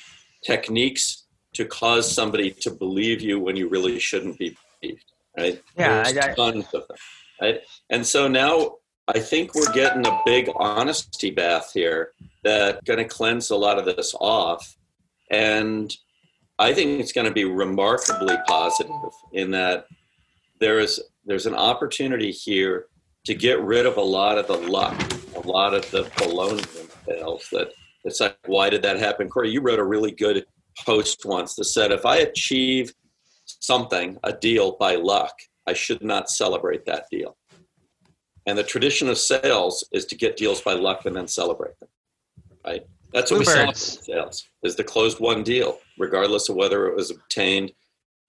techniques 0.43 1.25
to 1.53 1.65
cause 1.65 2.11
somebody 2.11 2.51
to 2.51 2.71
believe 2.71 3.21
you 3.21 3.39
when 3.39 3.55
you 3.55 3.69
really 3.69 3.99
shouldn't 3.99 4.37
be 4.39 4.57
believed. 4.81 5.05
Right? 5.37 5.61
Yeah, 5.77 6.03
There's 6.03 6.17
I- 6.17 6.31
I- 6.31 6.33
tons 6.33 6.65
of 6.73 6.87
them. 6.87 6.97
Right? 7.39 7.61
And 7.91 8.05
so 8.05 8.27
now 8.27 8.77
I 9.07 9.19
think 9.19 9.53
we're 9.55 9.71
getting 9.71 10.05
a 10.05 10.19
big 10.25 10.49
honesty 10.55 11.29
bath 11.29 11.71
here 11.73 12.11
that's 12.43 12.81
going 12.85 12.99
to 12.99 13.05
cleanse 13.05 13.49
a 13.51 13.55
lot 13.55 13.77
of 13.77 13.85
this 13.85 14.13
off. 14.19 14.75
And 15.29 15.95
I 16.57 16.73
think 16.73 16.99
it's 16.99 17.13
going 17.13 17.27
to 17.27 17.33
be 17.33 17.45
remarkably 17.45 18.35
positive 18.47 18.91
in 19.31 19.51
that 19.51 19.85
there 20.59 20.79
is 20.79 20.99
there's 21.25 21.45
an 21.45 21.55
opportunity 21.55 22.31
here 22.31 22.87
to 23.29 23.35
get 23.35 23.61
rid 23.61 23.85
of 23.85 23.97
a 23.97 24.01
lot 24.01 24.39
of 24.39 24.47
the 24.47 24.57
luck, 24.57 24.99
a 25.35 25.47
lot 25.47 25.75
of 25.75 25.89
the 25.91 26.01
baloney 26.17 26.65
sales. 27.05 27.47
That 27.51 27.71
it's 28.03 28.19
like, 28.19 28.35
why 28.47 28.71
did 28.71 28.81
that 28.81 28.97
happen? 28.97 29.29
Corey, 29.29 29.51
you 29.51 29.61
wrote 29.61 29.77
a 29.77 29.83
really 29.83 30.09
good 30.09 30.47
post 30.83 31.25
once 31.25 31.53
that 31.53 31.65
said, 31.65 31.91
if 31.91 32.07
I 32.07 32.17
achieve 32.17 32.91
something, 33.45 34.17
a 34.23 34.33
deal 34.33 34.77
by 34.79 34.95
luck, 34.95 35.33
I 35.67 35.73
should 35.73 36.01
not 36.01 36.31
celebrate 36.31 36.87
that 36.87 37.05
deal. 37.11 37.37
And 38.47 38.57
the 38.57 38.63
tradition 38.63 39.09
of 39.09 39.17
sales 39.19 39.87
is 39.91 40.05
to 40.05 40.15
get 40.15 40.35
deals 40.35 40.61
by 40.61 40.73
luck 40.73 41.05
and 41.05 41.15
then 41.15 41.27
celebrate 41.27 41.79
them. 41.79 41.89
Right? 42.65 42.81
That's 43.13 43.29
what 43.29 43.41
we 43.41 43.45
celebrate 43.45 43.69
in 43.69 43.75
sales 43.75 44.47
is 44.63 44.75
the 44.75 44.83
closed 44.83 45.19
won 45.19 45.43
deal, 45.43 45.77
regardless 45.99 46.49
of 46.49 46.55
whether 46.55 46.87
it 46.87 46.95
was 46.95 47.11
obtained 47.11 47.73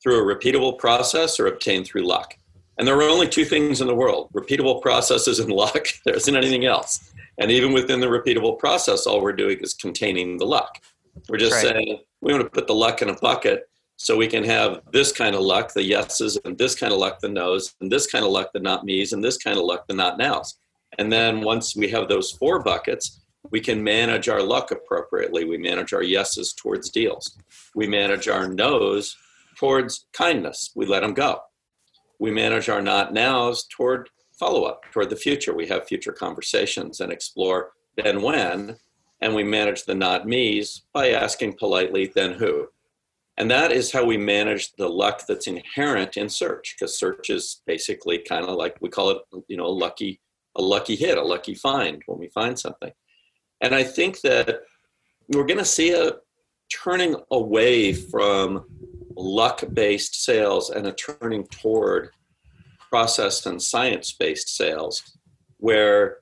through 0.03 0.21
a 0.21 0.37
repeatable 0.37 0.77
process 0.77 1.41
or 1.41 1.47
obtained 1.47 1.87
through 1.87 2.07
luck. 2.07 2.35
And 2.81 2.89
there 2.89 2.97
are 2.97 3.03
only 3.03 3.29
two 3.29 3.45
things 3.45 3.83
in 3.83 3.87
the 3.87 3.95
world 3.95 4.31
repeatable 4.33 4.81
processes 4.81 5.39
and 5.39 5.53
luck. 5.53 5.87
There 6.07 6.15
isn't 6.17 6.35
anything 6.35 6.65
else. 6.65 7.13
And 7.37 7.51
even 7.51 7.75
within 7.75 8.01
the 8.01 8.07
repeatable 8.07 8.59
process, 8.59 9.07
all 9.07 9.21
we're 9.21 9.35
doing 9.35 9.59
is 9.61 9.75
containing 9.75 10.39
the 10.39 10.47
luck. 10.47 10.79
We're 11.29 11.37
just 11.37 11.63
Right. 11.63 11.75
saying 11.75 11.99
we 12.23 12.33
want 12.33 12.43
to 12.43 12.49
put 12.49 12.67
the 12.67 12.75
luck 12.75 13.03
in 13.03 13.11
a 13.11 13.15
bucket 13.15 13.69
So 13.99 14.17
we 14.17 14.29
can 14.29 14.45
have 14.45 14.81
this 14.93 15.13
kind 15.13 15.35
of 15.35 15.43
luck, 15.43 15.75
the 15.75 15.83
yeses, 15.85 16.39
and 16.47 16.57
this 16.57 16.75
kind 16.75 16.91
of 16.91 16.99
luck, 16.99 17.21
the 17.21 17.29
nos, 17.29 17.75
and 17.83 17.93
this 17.93 18.07
kind 18.07 18.25
of 18.25 18.31
luck, 18.31 18.49
the 18.55 18.61
not 18.61 18.83
me's, 18.87 19.13
and 19.13 19.23
this 19.23 19.37
kind 19.37 19.59
of 19.59 19.65
luck, 19.65 19.87
the 19.87 19.93
not 19.93 20.17
nows. 20.17 20.57
And 20.97 21.13
then 21.13 21.43
once 21.43 21.77
we 21.77 21.89
have 21.91 22.09
those 22.09 22.33
four 22.33 22.63
buckets, 22.63 23.21
we 23.51 23.61
can 23.61 23.85
manage 23.85 24.27
our 24.31 24.43
luck 24.43 24.71
appropriately. 24.71 25.45
We 25.45 25.59
manage 25.59 25.93
our 25.93 26.03
yeses 26.03 26.55
towards 26.55 26.89
deals. 26.89 27.37
We 27.75 27.87
manage 27.87 28.27
our 28.27 28.49
nos 28.49 29.15
towards 29.57 30.07
kindness. 30.15 30.71
We 30.75 30.87
let 30.87 31.01
them 31.01 31.13
go. 31.13 31.43
We 32.21 32.31
manage 32.31 32.69
our 32.69 32.83
not 32.83 33.13
nows 33.13 33.67
toward 33.67 34.11
follow 34.39 34.65
up, 34.65 34.85
toward 34.93 35.11
the 35.11 35.17
future. 35.17 35.55
We 35.55 35.67
have 35.67 35.89
future 35.89 36.13
conversations 36.13 37.01
and 37.01 37.11
explore 37.11 37.73
then 37.97 38.23
when. 38.23 38.77
And 39.23 39.35
we 39.35 39.43
manage 39.43 39.85
the 39.85 39.95
not 39.95 40.27
me's 40.27 40.83
by 40.95 41.11
asking 41.11 41.59
politely, 41.59 42.13
then 42.15 42.35
who? 42.35 42.69
And 43.37 43.51
that 43.51 43.73
is 43.73 43.93
how 43.93 44.05
we 44.05 44.17
manage 44.17 44.73
the 44.73 44.89
luck 44.89 45.27
that's 45.27 45.47
inherent 45.47 46.17
in 46.17 46.29
search, 46.29 46.75
because 46.75 46.99
search 46.99 47.31
is 47.31 47.63
basically 47.67 48.19
kind 48.19 48.45
of 48.45 48.57
like 48.57 48.77
we 48.81 48.89
call 48.89 49.11
it, 49.11 49.19
you 49.49 49.57
know, 49.57 49.71
lucky, 49.71 50.21
a 50.57 50.63
lucky 50.63 50.97
hit, 50.97 51.19
a 51.19 51.23
lucky 51.23 51.55
find 51.55 52.03
when 52.07 52.19
we 52.19 52.29
find 52.29 52.59
something. 52.59 52.93
And 53.63 53.75
I 53.75 53.83
think 53.83 54.21
that 54.23 54.61
we're 55.29 55.47
going 55.47 55.59
to 55.59 55.65
see 55.65 55.93
a 55.93 56.13
turning 56.71 57.17
away 57.31 57.93
from 57.93 58.65
luck-based 59.21 60.25
sales 60.25 60.71
and 60.71 60.87
a 60.87 60.93
turning 60.93 61.47
toward 61.47 62.11
process 62.89 63.47
and 63.47 63.63
science-based 63.63 64.57
sales, 64.57 65.03
where 65.59 66.19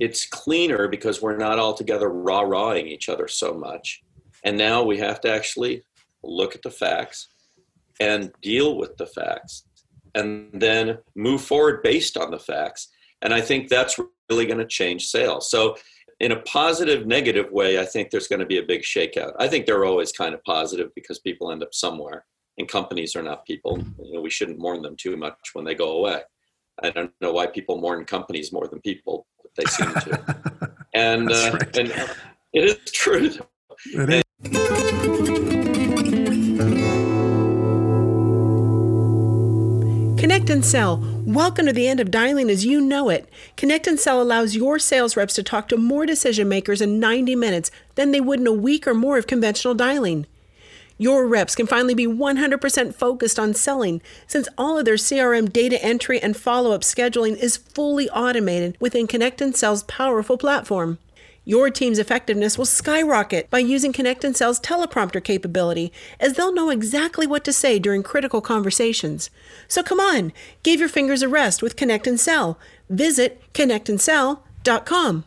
it's 0.00 0.26
cleaner 0.26 0.88
because 0.88 1.22
we're 1.22 1.36
not 1.36 1.58
all 1.58 1.74
together 1.74 2.08
rah-rahing 2.08 2.86
each 2.86 3.08
other 3.08 3.28
so 3.28 3.54
much. 3.54 4.02
And 4.42 4.58
now 4.58 4.82
we 4.82 4.98
have 4.98 5.20
to 5.22 5.30
actually 5.30 5.82
look 6.22 6.54
at 6.54 6.62
the 6.62 6.70
facts 6.70 7.28
and 8.00 8.32
deal 8.42 8.76
with 8.76 8.96
the 8.96 9.06
facts 9.06 9.64
and 10.14 10.48
then 10.52 10.98
move 11.14 11.42
forward 11.42 11.82
based 11.82 12.16
on 12.16 12.30
the 12.30 12.38
facts. 12.38 12.88
And 13.22 13.32
I 13.32 13.40
think 13.40 13.68
that's 13.68 13.98
really 14.28 14.46
going 14.46 14.58
to 14.58 14.66
change 14.66 15.06
sales. 15.06 15.50
So, 15.50 15.76
in 16.24 16.32
a 16.32 16.40
positive, 16.40 17.06
negative 17.06 17.52
way, 17.52 17.78
I 17.78 17.84
think 17.84 18.08
there's 18.08 18.28
going 18.28 18.40
to 18.40 18.46
be 18.46 18.56
a 18.56 18.62
big 18.62 18.80
shakeout. 18.80 19.34
I 19.38 19.46
think 19.46 19.66
they're 19.66 19.84
always 19.84 20.10
kind 20.10 20.32
of 20.32 20.42
positive 20.44 20.90
because 20.94 21.18
people 21.18 21.52
end 21.52 21.62
up 21.62 21.74
somewhere, 21.74 22.24
and 22.56 22.66
companies 22.66 23.14
are 23.14 23.22
not 23.22 23.44
people. 23.44 23.78
You 24.02 24.14
know, 24.14 24.22
we 24.22 24.30
shouldn't 24.30 24.58
mourn 24.58 24.80
them 24.80 24.96
too 24.96 25.18
much 25.18 25.50
when 25.52 25.66
they 25.66 25.74
go 25.74 25.98
away. 25.98 26.22
I 26.82 26.88
don't 26.88 27.12
know 27.20 27.32
why 27.32 27.48
people 27.48 27.78
mourn 27.78 28.06
companies 28.06 28.54
more 28.54 28.66
than 28.68 28.80
people, 28.80 29.26
but 29.42 29.50
they 29.54 29.64
seem 29.70 29.92
to. 29.92 30.76
and 30.94 31.30
uh, 31.30 31.50
right. 31.52 31.76
and 31.76 31.92
it 32.54 32.64
is 32.64 32.78
true. 32.90 33.30
It 33.92 34.10
is. 34.10 34.24
Connect 40.18 40.48
and 40.48 40.64
Sell. 40.64 41.13
Welcome 41.26 41.64
to 41.64 41.72
the 41.72 41.88
end 41.88 42.00
of 42.00 42.10
dialing 42.10 42.50
as 42.50 42.66
you 42.66 42.82
know 42.82 43.08
it. 43.08 43.26
Connect 43.56 43.86
and 43.86 43.98
Sell 43.98 44.20
allows 44.20 44.54
your 44.54 44.78
sales 44.78 45.16
reps 45.16 45.32
to 45.36 45.42
talk 45.42 45.68
to 45.68 45.78
more 45.78 46.04
decision 46.04 46.50
makers 46.50 46.82
in 46.82 47.00
90 47.00 47.34
minutes 47.34 47.70
than 47.94 48.10
they 48.10 48.20
would 48.20 48.40
in 48.40 48.46
a 48.46 48.52
week 48.52 48.86
or 48.86 48.92
more 48.92 49.16
of 49.16 49.26
conventional 49.26 49.72
dialing. 49.72 50.26
Your 50.98 51.26
reps 51.26 51.54
can 51.54 51.66
finally 51.66 51.94
be 51.94 52.06
100% 52.06 52.94
focused 52.94 53.38
on 53.38 53.54
selling 53.54 54.02
since 54.26 54.50
all 54.58 54.76
of 54.76 54.84
their 54.84 54.96
CRM 54.96 55.50
data 55.50 55.82
entry 55.82 56.20
and 56.20 56.36
follow 56.36 56.72
up 56.72 56.82
scheduling 56.82 57.36
is 57.38 57.56
fully 57.56 58.10
automated 58.10 58.76
within 58.78 59.06
Connect 59.06 59.40
and 59.40 59.56
Sell's 59.56 59.84
powerful 59.84 60.36
platform. 60.36 60.98
Your 61.44 61.68
team's 61.68 61.98
effectiveness 61.98 62.56
will 62.56 62.64
skyrocket 62.64 63.50
by 63.50 63.58
using 63.58 63.92
Connect 63.92 64.24
and 64.24 64.34
Sell's 64.34 64.58
teleprompter 64.60 65.22
capability, 65.22 65.92
as 66.18 66.32
they'll 66.32 66.54
know 66.54 66.70
exactly 66.70 67.26
what 67.26 67.44
to 67.44 67.52
say 67.52 67.78
during 67.78 68.02
critical 68.02 68.40
conversations. 68.40 69.28
So 69.68 69.82
come 69.82 70.00
on, 70.00 70.32
give 70.62 70.80
your 70.80 70.88
fingers 70.88 71.22
a 71.22 71.28
rest 71.28 71.62
with 71.62 71.76
Connect 71.76 72.06
and 72.06 72.18
Sell. 72.18 72.58
Visit 72.88 73.42
connectandsell.com. 73.52 75.24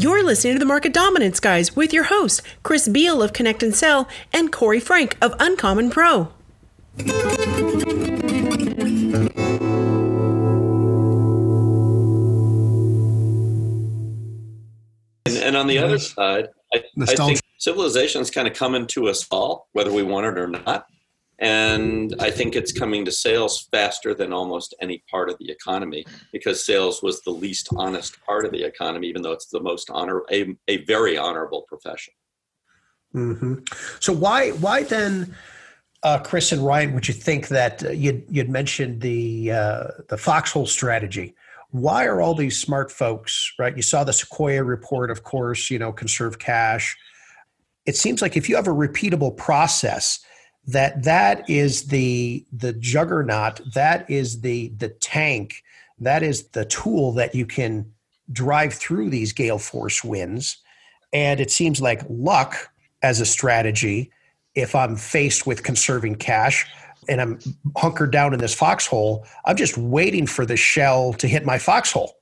You're 0.00 0.22
listening 0.22 0.52
to 0.52 0.58
the 0.60 0.64
Market 0.64 0.92
Dominance 0.92 1.40
Guys 1.40 1.74
with 1.74 1.92
your 1.92 2.04
hosts, 2.04 2.42
Chris 2.62 2.86
Beall 2.86 3.22
of 3.22 3.32
Connect 3.32 3.62
and 3.62 3.74
Sell 3.74 4.06
and 4.32 4.52
Corey 4.52 4.78
Frank 4.78 5.16
of 5.20 5.34
Uncommon 5.40 5.90
Pro. 5.90 6.28
And 15.26 15.56
on 15.56 15.66
the 15.66 15.78
other 15.78 15.98
side, 15.98 16.48
I, 16.74 16.84
I 17.00 17.14
think 17.14 17.40
civilization's 17.58 18.30
kind 18.30 18.46
of 18.46 18.54
coming 18.54 18.86
to 18.88 19.08
us 19.08 19.26
all, 19.30 19.68
whether 19.72 19.92
we 19.92 20.02
want 20.02 20.26
it 20.26 20.38
or 20.38 20.48
not. 20.48 20.86
And 21.38 22.14
I 22.18 22.30
think 22.30 22.56
it's 22.56 22.72
coming 22.72 23.04
to 23.04 23.12
sales 23.12 23.68
faster 23.70 24.12
than 24.12 24.32
almost 24.32 24.74
any 24.80 25.04
part 25.10 25.30
of 25.30 25.38
the 25.38 25.50
economy 25.50 26.04
because 26.32 26.66
sales 26.66 27.00
was 27.02 27.22
the 27.22 27.30
least 27.30 27.68
honest 27.76 28.20
part 28.26 28.44
of 28.44 28.50
the 28.50 28.64
economy, 28.64 29.06
even 29.08 29.22
though 29.22 29.32
it's 29.32 29.46
the 29.46 29.60
most 29.60 29.88
honor 29.88 30.22
a, 30.32 30.56
a 30.66 30.78
very 30.84 31.16
honorable 31.16 31.62
profession. 31.68 32.12
Mm-hmm. 33.14 33.54
So 34.00 34.12
why 34.12 34.50
why 34.50 34.82
then, 34.82 35.34
uh, 36.02 36.18
Chris 36.20 36.52
and 36.52 36.64
Ryan, 36.64 36.94
would 36.94 37.08
you 37.08 37.14
think 37.14 37.48
that 37.48 37.84
uh, 37.84 37.90
you'd 37.90 38.24
you'd 38.28 38.48
mentioned 38.48 39.00
the 39.00 39.52
uh, 39.52 39.84
the 40.08 40.16
foxhole 40.16 40.66
strategy? 40.66 41.34
why 41.70 42.06
are 42.06 42.20
all 42.20 42.34
these 42.34 42.58
smart 42.58 42.90
folks 42.90 43.52
right 43.58 43.76
you 43.76 43.82
saw 43.82 44.02
the 44.04 44.12
sequoia 44.12 44.62
report 44.62 45.10
of 45.10 45.22
course 45.22 45.70
you 45.70 45.78
know 45.78 45.92
conserve 45.92 46.38
cash 46.38 46.96
it 47.86 47.96
seems 47.96 48.22
like 48.22 48.36
if 48.36 48.48
you 48.48 48.56
have 48.56 48.66
a 48.66 48.70
repeatable 48.70 49.36
process 49.36 50.20
that 50.66 51.02
that 51.02 51.48
is 51.48 51.88
the 51.88 52.44
the 52.52 52.72
juggernaut 52.74 53.60
that 53.74 54.08
is 54.08 54.40
the 54.40 54.68
the 54.78 54.88
tank 54.88 55.62
that 55.98 56.22
is 56.22 56.48
the 56.48 56.64
tool 56.66 57.12
that 57.12 57.34
you 57.34 57.44
can 57.44 57.90
drive 58.32 58.72
through 58.72 59.10
these 59.10 59.32
gale 59.32 59.58
force 59.58 60.02
winds 60.02 60.58
and 61.12 61.40
it 61.40 61.50
seems 61.50 61.80
like 61.82 62.02
luck 62.08 62.70
as 63.02 63.20
a 63.20 63.26
strategy 63.26 64.10
if 64.58 64.74
i'm 64.74 64.96
faced 64.96 65.46
with 65.46 65.62
conserving 65.62 66.14
cash 66.16 66.66
and 67.08 67.20
I'm 67.20 67.38
hunkered 67.76 68.12
down 68.12 68.34
in 68.34 68.38
this 68.38 68.54
foxhole, 68.54 69.26
I'm 69.46 69.56
just 69.56 69.76
waiting 69.78 70.26
for 70.26 70.44
the 70.44 70.56
shell 70.56 71.14
to 71.14 71.26
hit 71.26 71.44
my 71.44 71.58
foxhole. 71.58 72.14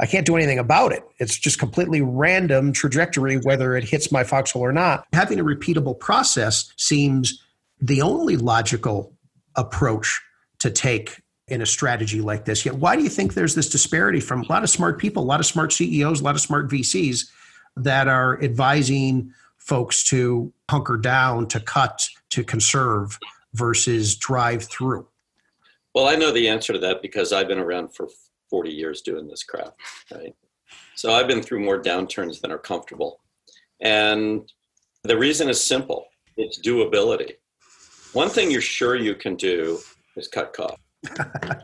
I 0.00 0.06
can't 0.06 0.26
do 0.26 0.36
anything 0.36 0.58
about 0.58 0.92
it. 0.92 1.04
It's 1.18 1.38
just 1.38 1.58
completely 1.58 2.02
random 2.02 2.72
trajectory 2.72 3.36
whether 3.36 3.76
it 3.76 3.84
hits 3.84 4.10
my 4.10 4.24
foxhole 4.24 4.62
or 4.62 4.72
not. 4.72 5.06
Having 5.12 5.38
a 5.38 5.44
repeatable 5.44 5.98
process 5.98 6.72
seems 6.76 7.40
the 7.80 8.02
only 8.02 8.36
logical 8.36 9.12
approach 9.54 10.20
to 10.58 10.70
take 10.70 11.20
in 11.46 11.60
a 11.60 11.66
strategy 11.66 12.20
like 12.20 12.44
this. 12.44 12.64
Yet, 12.64 12.76
why 12.76 12.96
do 12.96 13.02
you 13.02 13.08
think 13.08 13.34
there's 13.34 13.54
this 13.54 13.68
disparity 13.68 14.20
from 14.20 14.42
a 14.42 14.46
lot 14.46 14.64
of 14.64 14.70
smart 14.70 14.98
people, 14.98 15.22
a 15.22 15.24
lot 15.24 15.40
of 15.40 15.46
smart 15.46 15.72
CEOs, 15.72 16.20
a 16.20 16.24
lot 16.24 16.34
of 16.34 16.40
smart 16.40 16.68
VCs 16.68 17.28
that 17.76 18.08
are 18.08 18.42
advising 18.42 19.32
folks 19.64 20.04
to 20.04 20.52
hunker 20.70 20.96
down, 20.96 21.46
to 21.48 21.60
cut, 21.60 22.08
to 22.30 22.44
conserve? 22.44 23.18
versus 23.54 24.16
drive 24.16 24.64
through? 24.64 25.06
Well, 25.94 26.08
I 26.08 26.16
know 26.16 26.32
the 26.32 26.48
answer 26.48 26.72
to 26.72 26.78
that 26.80 27.02
because 27.02 27.32
I've 27.32 27.48
been 27.48 27.58
around 27.58 27.94
for 27.94 28.08
40 28.50 28.70
years 28.70 29.02
doing 29.02 29.28
this 29.28 29.42
crap, 29.42 29.74
right? 30.12 30.34
So 30.94 31.12
I've 31.12 31.28
been 31.28 31.42
through 31.42 31.60
more 31.60 31.80
downturns 31.80 32.40
than 32.40 32.50
are 32.50 32.58
comfortable. 32.58 33.20
And 33.80 34.50
the 35.04 35.18
reason 35.18 35.48
is 35.48 35.64
simple 35.64 36.06
it's 36.36 36.60
doability. 36.60 37.32
One 38.14 38.30
thing 38.30 38.50
you're 38.50 38.60
sure 38.60 38.96
you 38.96 39.14
can 39.14 39.36
do 39.36 39.78
is 40.16 40.28
cut 40.28 40.54
costs, 40.54 40.78
right? 41.18 41.60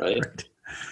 right? 0.00 0.44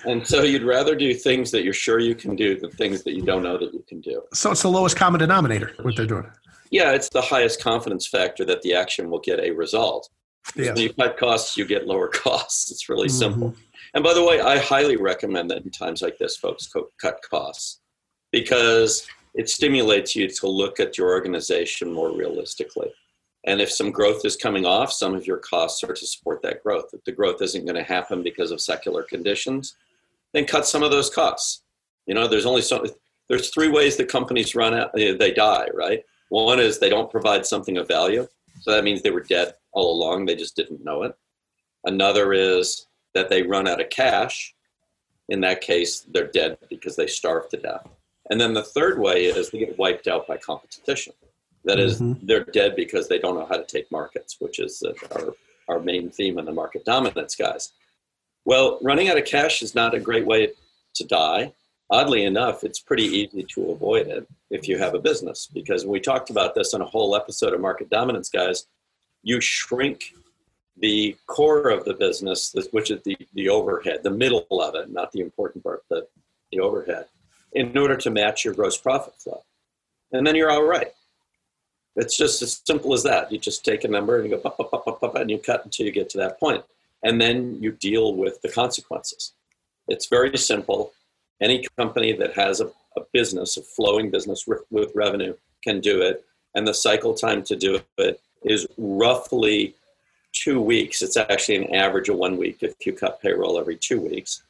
And 0.05 0.27
so 0.27 0.43
you'd 0.43 0.63
rather 0.63 0.95
do 0.95 1.13
things 1.15 1.51
that 1.51 1.65
you're 1.65 1.73
sure 1.73 1.99
you 1.99 2.15
can 2.15 2.37
do 2.37 2.59
than 2.59 2.71
things 2.71 3.03
that 3.05 3.15
you 3.15 3.23
don't 3.23 3.43
know 3.43 3.59
that 3.59 3.73
you 3.73 3.85
can 3.89 4.01
do. 4.01 4.23
So 4.33 4.51
it's 4.51 4.63
the 4.63 4.69
lowest 4.69 4.97
common 4.97 5.21
denominator, 5.21 5.73
what 5.83 5.97
they're 5.97 6.07
doing. 6.07 6.31
Yeah, 6.71 6.93
it's 6.93 7.09
the 7.09 7.23
highest 7.23 7.63
confidence 7.63 8.07
factor 8.07 8.45
that 8.45 8.63
the 8.63 8.75
action 8.75 9.11
will 9.11 9.21
get 9.21 9.41
a 9.41 9.51
result. 9.51 10.09
Yes. 10.55 10.75
When 10.75 10.85
you 10.85 10.93
cut 10.93 11.17
costs, 11.17 11.57
you 11.57 11.65
get 11.67 11.87
lower 11.87 12.09
costs. 12.13 12.71
It's 12.71 12.89
really 12.89 13.09
mm-hmm. 13.09 13.19
simple. 13.19 13.55
And 13.95 14.05
by 14.05 14.15
the 14.15 14.25
way, 14.25 14.41
I 14.41 14.59
highly 14.59 14.97
recommend 14.97 15.51
that 15.51 15.65
in 15.65 15.71
times 15.71 16.03
like 16.03 16.19
this, 16.19 16.37
folks 16.37 16.71
cut 17.01 17.21
costs 17.29 17.81
because 18.33 19.07
it 19.35 19.49
stimulates 19.49 20.15
you 20.15 20.29
to 20.29 20.49
look 20.49 20.81
at 20.81 20.99
your 20.99 21.09
organization 21.09 21.93
more 21.93 22.15
realistically. 22.17 22.91
And 23.45 23.61
if 23.61 23.71
some 23.71 23.91
growth 23.91 24.25
is 24.25 24.37
coming 24.37 24.67
off, 24.67 24.93
some 24.93 25.15
of 25.15 25.27
your 25.27 25.39
costs 25.39 25.83
are 25.85 25.95
to 25.95 26.07
support 26.07 26.43
that 26.43 26.63
growth. 26.63 26.91
If 26.93 27.05
the 27.05 27.13
growth 27.13 27.41
isn't 27.41 27.65
going 27.65 27.77
to 27.77 27.83
happen 27.83 28.23
because 28.23 28.51
of 28.51 28.61
secular 28.61 29.03
conditions, 29.03 29.77
then 30.33 30.45
cut 30.45 30.67
some 30.67 30.83
of 30.83 30.91
those 30.91 31.09
costs. 31.09 31.63
You 32.07 32.15
know, 32.15 32.27
there's 32.27 32.47
only 32.47 32.63
so 32.63 32.85
there's 33.29 33.51
three 33.51 33.69
ways 33.69 33.97
that 33.97 34.09
companies 34.09 34.55
run 34.55 34.75
out, 34.75 34.99
eh, 34.99 35.15
they 35.17 35.33
die, 35.33 35.69
right? 35.75 36.03
One 36.31 36.59
is 36.59 36.79
they 36.79 36.89
don't 36.89 37.11
provide 37.11 37.47
something 37.47 37.77
of 37.77 37.89
value. 37.89 38.27
So 38.61 38.73
that 38.73 38.85
means 38.85 39.03
they 39.03 39.11
were 39.11 39.21
dead 39.23 39.55
all 39.73 39.93
along, 39.95 40.27
they 40.27 40.35
just 40.35 40.57
didn't 40.57 40.85
know 40.85 41.03
it. 41.05 41.17
Another 41.85 42.33
is 42.33 42.87
that 43.15 43.29
they 43.29 43.43
run 43.43 43.69
out 43.69 43.81
of 43.81 43.91
cash. 43.91 44.55
In 45.29 45.41
that 45.43 45.61
case, 45.61 46.07
they're 46.13 46.27
dead 46.27 46.59
because 46.69 46.97
they 46.97 47.07
starved 47.07 47.51
to 47.51 47.59
death. 47.59 47.87
And 48.31 48.41
then 48.41 48.53
the 48.53 48.63
third 48.63 48.99
way 48.99 49.27
is 49.27 49.51
they 49.51 49.59
get 49.59 49.79
wiped 49.79 50.09
out 50.09 50.27
by 50.27 50.37
competition. 50.39 51.13
That 51.69 51.79
is, 51.79 52.01
Mhm. 52.01 52.19
they're 52.23 52.45
dead 52.45 52.77
because 52.77 53.09
they 53.09 53.19
don't 53.19 53.35
know 53.39 53.45
how 53.45 53.59
to 53.59 53.65
take 53.65 53.93
markets, 53.93 54.37
which 54.41 54.59
is 54.59 54.83
our, 55.13 55.35
our 55.69 55.79
main 55.81 56.11
theme 56.11 56.39
in 56.39 56.47
the 56.47 56.53
market 56.53 56.83
dominance 56.87 57.37
guys. 57.37 57.73
Well, 58.47 58.79
running 58.81 59.09
out 59.11 59.19
of 59.19 59.27
cash 59.27 59.61
is 59.63 59.75
not 59.75 59.93
a 59.93 60.01
great 60.01 60.25
way 60.25 60.55
to 60.95 61.05
die. 61.05 61.53
Oddly 61.91 62.25
enough, 62.25 62.65
it's 62.65 62.79
pretty 62.81 63.05
easy 63.05 63.43
to 63.55 63.71
avoid 63.71 64.07
it 64.07 64.27
if 64.51 64.67
you 64.67 64.79
have 64.79 64.95
a 64.95 64.99
business 64.99 65.47
because 65.53 65.85
we 65.85 66.01
talked 66.01 66.31
about 66.31 66.55
this 66.55 66.73
in 66.73 66.81
a 66.81 66.87
whole 66.87 67.15
episode 67.15 67.53
of 67.53 67.61
Market 67.61 67.91
Dominance 67.91 68.31
Guys. 68.31 68.67
You 69.23 69.39
shrink 69.39 70.15
the 70.79 71.17
core 71.27 71.69
of 71.69 71.85
the 71.85 71.93
business, 71.93 72.55
which 72.71 72.91
is 72.91 73.03
the, 73.03 73.17
the 73.35 73.51
overhead, 73.51 74.03
the 74.03 74.11
middle 74.11 74.47
of 74.51 74.75
it, 74.75 74.91
not 74.91 75.13
the 75.13 75.21
important 75.21 75.63
part, 75.65 75.83
the, 75.91 76.07
the 76.51 76.61
overhead, 76.61 77.07
in 77.53 77.77
order 77.77 77.97
to 77.99 78.11
match 78.11 78.45
your 78.47 78.55
gross 78.55 78.79
profit 78.79 79.15
flow. 79.21 79.45
And 80.13 80.27
then 80.27 80.35
you're 80.35 80.51
all 80.51 80.65
right. 80.65 80.93
It's 81.99 82.17
just 82.17 82.43
as 82.43 82.63
simple 82.65 82.95
as 82.95 83.03
that. 83.03 83.31
You 83.33 83.39
just 83.39 83.65
take 83.65 83.83
a 83.83 83.89
number 83.89 84.17
and 84.17 84.25
you 84.25 84.37
go, 84.37 84.41
pop, 84.41 84.57
pop, 84.57 84.85
pop, 84.85 85.01
pop, 85.01 85.15
and 85.17 85.29
you 85.29 85.37
cut 85.39 85.65
until 85.65 85.85
you 85.85 85.93
get 85.93 86.09
to 86.11 86.19
that 86.19 86.39
point. 86.39 86.65
And 87.03 87.21
then 87.21 87.59
you 87.61 87.73
deal 87.73 88.15
with 88.15 88.41
the 88.41 88.49
consequences. 88.49 89.33
It's 89.89 90.07
very 90.07 90.37
simple. 90.39 90.93
Any 91.41 91.67
company 91.77 92.13
that 92.13 92.35
has 92.35 92.61
a, 92.61 92.67
a 92.97 93.01
business, 93.13 93.57
a 93.57 93.63
flowing 93.63 94.11
business 94.11 94.47
with, 94.47 94.63
with 94.71 94.93
revenue, 94.95 95.35
can 95.65 95.81
do 95.81 96.01
it. 96.01 96.25
And 96.55 96.67
the 96.67 96.73
cycle 96.73 97.15
time 97.15 97.43
to 97.45 97.57
do 97.57 97.81
it 97.99 98.21
is 98.45 98.69
roughly 98.77 99.75
two 100.33 100.61
weeks. 100.61 101.03
It's 101.03 101.17
actually 101.17 101.57
an 101.57 101.75
average 101.75 102.09
of 102.09 102.17
one 102.17 102.37
week 102.37 102.59
if 102.61 102.75
you 102.87 102.93
cut 102.93 103.21
payroll 103.21 103.59
every 103.59 103.77
two 103.77 104.01
weeks. 104.01 104.43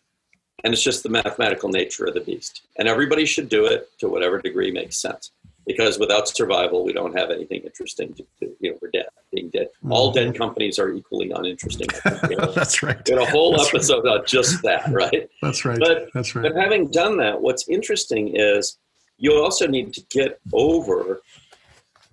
And 0.65 0.75
it's 0.75 0.83
just 0.83 1.03
the 1.03 1.09
mathematical 1.09 1.71
nature 1.71 2.05
of 2.05 2.15
the 2.15 2.21
beast. 2.21 2.63
And 2.77 2.89
everybody 2.89 3.25
should 3.25 3.49
do 3.49 3.65
it 3.65 3.89
to 4.01 4.09
whatever 4.09 4.39
degree 4.39 4.71
makes 4.71 5.01
sense. 5.01 5.31
Because 5.69 5.99
without 5.99 6.27
survival, 6.27 6.83
we 6.83 6.93
don't 6.95 7.17
have 7.17 7.31
anything 7.31 7.61
interesting 7.61 8.15
to 8.15 8.25
do. 8.41 8.57
You 8.59 8.71
know, 8.73 8.79
we're 8.83 8.91
dead, 8.91 9.07
being 9.33 9.51
dead. 9.51 9.69
Mm. 9.85 9.93
All 9.93 10.11
dead 10.11 10.35
companies 10.35 10.79
are 10.79 10.91
equally 10.91 11.31
uninteresting. 11.31 11.89
You 12.31 12.37
know. 12.39 12.53
That's 12.53 12.83
right. 12.83 13.05
Did 13.05 13.19
a 13.19 13.27
whole 13.27 13.53
That's 13.53 13.65
right. 13.67 13.75
episode 13.75 14.07
on 14.07 14.25
just 14.27 14.63
that, 14.63 14.89
right? 14.91 15.29
That's 15.43 15.65
right. 15.67 15.79
But- 15.79 16.09
That's 16.15 16.35
right. 16.35 16.43
But 16.43 16.57
having 16.61 16.91
done 16.91 17.19
that, 17.19 17.41
what's 17.41 17.69
interesting 17.69 18.35
is 18.35 18.79
you 19.19 19.35
also 19.35 19.67
need 19.67 19.93
to 19.93 20.01
get 20.11 20.41
over 20.55 21.21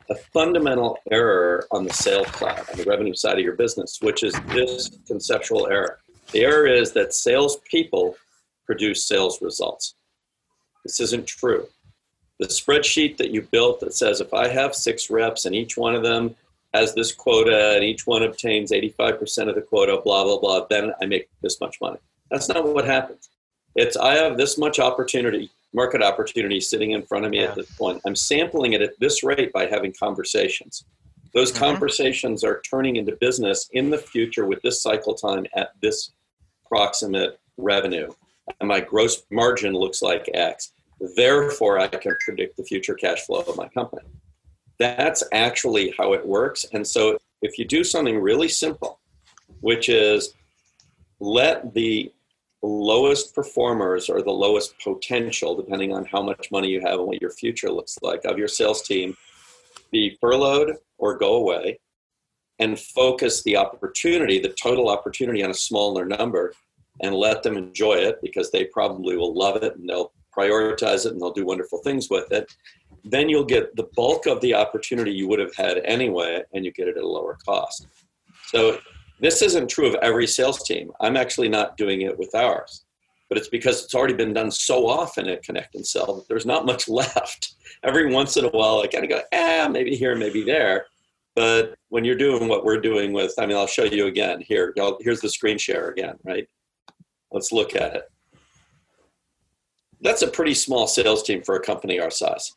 a 0.09 0.15
fundamental 0.33 0.97
error 1.09 1.65
on 1.71 1.85
the 1.85 1.93
sales 1.93 2.27
side, 2.35 2.61
on 2.71 2.77
the 2.77 2.83
revenue 2.83 3.15
side 3.15 3.37
of 3.37 3.43
your 3.43 3.55
business, 3.55 3.99
which 4.01 4.21
is 4.21 4.33
this 4.49 4.97
conceptual 5.07 5.67
error. 5.67 5.99
The 6.33 6.41
error 6.43 6.67
is 6.67 6.91
that 6.91 7.13
salespeople 7.13 8.17
produce 8.65 9.07
sales 9.07 9.41
results. 9.41 9.95
This 10.83 10.99
isn't 10.99 11.25
true. 11.25 11.67
The 12.39 12.47
spreadsheet 12.47 13.17
that 13.17 13.31
you 13.31 13.41
built 13.43 13.79
that 13.79 13.93
says 13.93 14.19
if 14.19 14.33
I 14.33 14.47
have 14.49 14.75
six 14.75 15.09
reps 15.09 15.45
and 15.45 15.55
each 15.55 15.77
one 15.77 15.95
of 15.95 16.03
them 16.03 16.35
has 16.73 16.93
this 16.93 17.13
quota 17.13 17.73
and 17.75 17.83
each 17.83 18.05
one 18.05 18.23
obtains 18.23 18.71
85% 18.71 19.47
of 19.49 19.55
the 19.55 19.61
quota, 19.61 20.01
blah, 20.03 20.23
blah, 20.25 20.39
blah, 20.39 20.65
then 20.69 20.93
I 21.01 21.05
make 21.05 21.29
this 21.41 21.61
much 21.61 21.79
money. 21.79 21.99
That's 22.29 22.49
not 22.49 22.67
what 22.67 22.85
happens. 22.85 23.29
It's 23.75 23.95
I 23.95 24.15
have 24.15 24.35
this 24.37 24.57
much 24.57 24.79
opportunity, 24.79 25.49
market 25.73 26.01
opportunity 26.03 26.59
sitting 26.59 26.91
in 26.91 27.03
front 27.03 27.23
of 27.23 27.31
me 27.31 27.39
Yeah. 27.39 27.45
at 27.45 27.55
this 27.55 27.71
point. 27.77 28.01
I'm 28.05 28.15
sampling 28.15 28.73
it 28.73 28.81
at 28.81 28.99
this 28.99 29.23
rate 29.23 29.53
by 29.53 29.67
having 29.67 29.93
conversations. 29.93 30.83
Those 31.33 31.51
Mhm. 31.53 31.59
conversations 31.59 32.43
are 32.43 32.61
turning 32.69 32.97
into 32.97 33.15
business 33.15 33.69
in 33.71 33.89
the 33.89 33.97
future 33.97 34.45
with 34.45 34.61
this 34.61 34.81
cycle 34.81 35.13
time 35.13 35.45
at 35.53 35.71
this 35.81 36.11
proximate 36.67 37.39
revenue. 37.57 38.11
And 38.59 38.67
my 38.67 38.79
gross 38.81 39.23
margin 39.31 39.73
looks 39.73 40.01
like 40.01 40.29
X. 40.33 40.71
Therefore, 41.15 41.79
I 41.79 41.87
can 41.87 42.15
predict 42.23 42.57
the 42.57 42.63
future 42.63 42.95
cash 42.95 43.25
flow 43.25 43.41
of 43.41 43.57
my 43.57 43.67
company. 43.69 44.07
That's 44.79 45.23
actually 45.31 45.93
how 45.97 46.13
it 46.13 46.25
works. 46.25 46.65
And 46.73 46.85
so, 46.85 47.17
if 47.41 47.57
you 47.57 47.65
do 47.65 47.83
something 47.83 48.19
really 48.19 48.47
simple, 48.47 48.99
which 49.61 49.89
is 49.89 50.33
let 51.19 51.73
the 51.73 52.11
lowest 52.61 53.35
performers 53.35 54.09
or 54.09 54.21
the 54.21 54.31
lowest 54.31 54.75
potential, 54.83 55.55
depending 55.55 55.93
on 55.93 56.05
how 56.05 56.21
much 56.21 56.51
money 56.51 56.69
you 56.69 56.81
have 56.81 56.99
and 56.99 57.07
what 57.07 57.21
your 57.21 57.31
future 57.31 57.71
looks 57.71 57.97
like, 58.01 58.25
of 58.25 58.37
your 58.37 58.47
sales 58.47 58.81
team 58.81 59.15
be 59.91 60.17
furloughed 60.19 60.71
or 60.97 61.17
go 61.17 61.35
away 61.35 61.79
and 62.59 62.79
focus 62.79 63.43
the 63.43 63.57
opportunity, 63.57 64.39
the 64.39 64.55
total 64.61 64.89
opportunity, 64.89 65.43
on 65.43 65.51
a 65.51 65.55
smaller 65.55 66.05
number 66.05 66.53
and 67.01 67.13
let 67.13 67.43
them 67.43 67.57
enjoy 67.57 67.95
it 67.95 68.19
because 68.21 68.51
they 68.51 68.65
probably 68.65 69.17
will 69.17 69.33
love 69.33 69.61
it 69.61 69.75
and 69.75 69.89
they'll 69.89 70.13
prioritize 70.35 71.05
it 71.05 71.13
and 71.13 71.21
they'll 71.21 71.31
do 71.31 71.45
wonderful 71.45 71.79
things 71.79 72.09
with 72.09 72.31
it. 72.31 72.53
Then 73.03 73.29
you'll 73.29 73.45
get 73.45 73.75
the 73.75 73.87
bulk 73.95 74.25
of 74.25 74.41
the 74.41 74.53
opportunity 74.53 75.11
you 75.11 75.27
would 75.27 75.39
have 75.39 75.55
had 75.55 75.77
anyway 75.85 76.43
and 76.53 76.65
you 76.65 76.71
get 76.71 76.87
it 76.87 76.97
at 76.97 77.03
a 77.03 77.07
lower 77.07 77.37
cost. 77.45 77.87
So 78.47 78.79
this 79.19 79.41
isn't 79.41 79.69
true 79.69 79.87
of 79.87 79.95
every 79.95 80.27
sales 80.27 80.63
team. 80.63 80.91
I'm 80.99 81.17
actually 81.17 81.49
not 81.49 81.77
doing 81.77 82.01
it 82.01 82.17
with 82.17 82.33
ours, 82.35 82.85
but 83.29 83.37
it's 83.37 83.47
because 83.47 83.83
it's 83.83 83.95
already 83.95 84.13
been 84.13 84.33
done 84.33 84.51
so 84.51 84.87
often 84.87 85.27
at 85.29 85.43
Connect 85.43 85.75
and 85.75 85.85
Sell 85.85 86.15
that 86.15 86.27
there's 86.27 86.45
not 86.45 86.65
much 86.65 86.87
left. 86.89 87.55
Every 87.83 88.11
once 88.11 88.37
in 88.37 88.45
a 88.45 88.49
while, 88.49 88.79
I 88.79 88.87
kind 88.87 89.03
of 89.03 89.09
go, 89.09 89.21
ah, 89.33 89.67
maybe 89.71 89.95
here, 89.95 90.15
maybe 90.15 90.43
there. 90.43 90.87
But 91.35 91.75
when 91.89 92.05
you're 92.05 92.15
doing 92.15 92.47
what 92.47 92.63
we're 92.63 92.79
doing 92.79 93.11
with, 93.11 93.33
I 93.37 93.45
mean, 93.45 93.57
I'll 93.57 93.67
show 93.67 93.83
you 93.83 94.07
again 94.07 94.41
here. 94.41 94.73
Here's 95.01 95.19
the 95.19 95.29
screen 95.29 95.57
share 95.57 95.89
again, 95.89 96.15
right? 96.23 96.47
Let's 97.31 97.51
look 97.51 97.75
at 97.75 97.95
it. 97.95 98.03
That's 100.01 100.21
a 100.21 100.27
pretty 100.27 100.53
small 100.53 100.87
sales 100.87 101.23
team 101.23 101.41
for 101.43 101.55
a 101.55 101.61
company 101.61 101.99
our 101.99 102.11
size. 102.11 102.51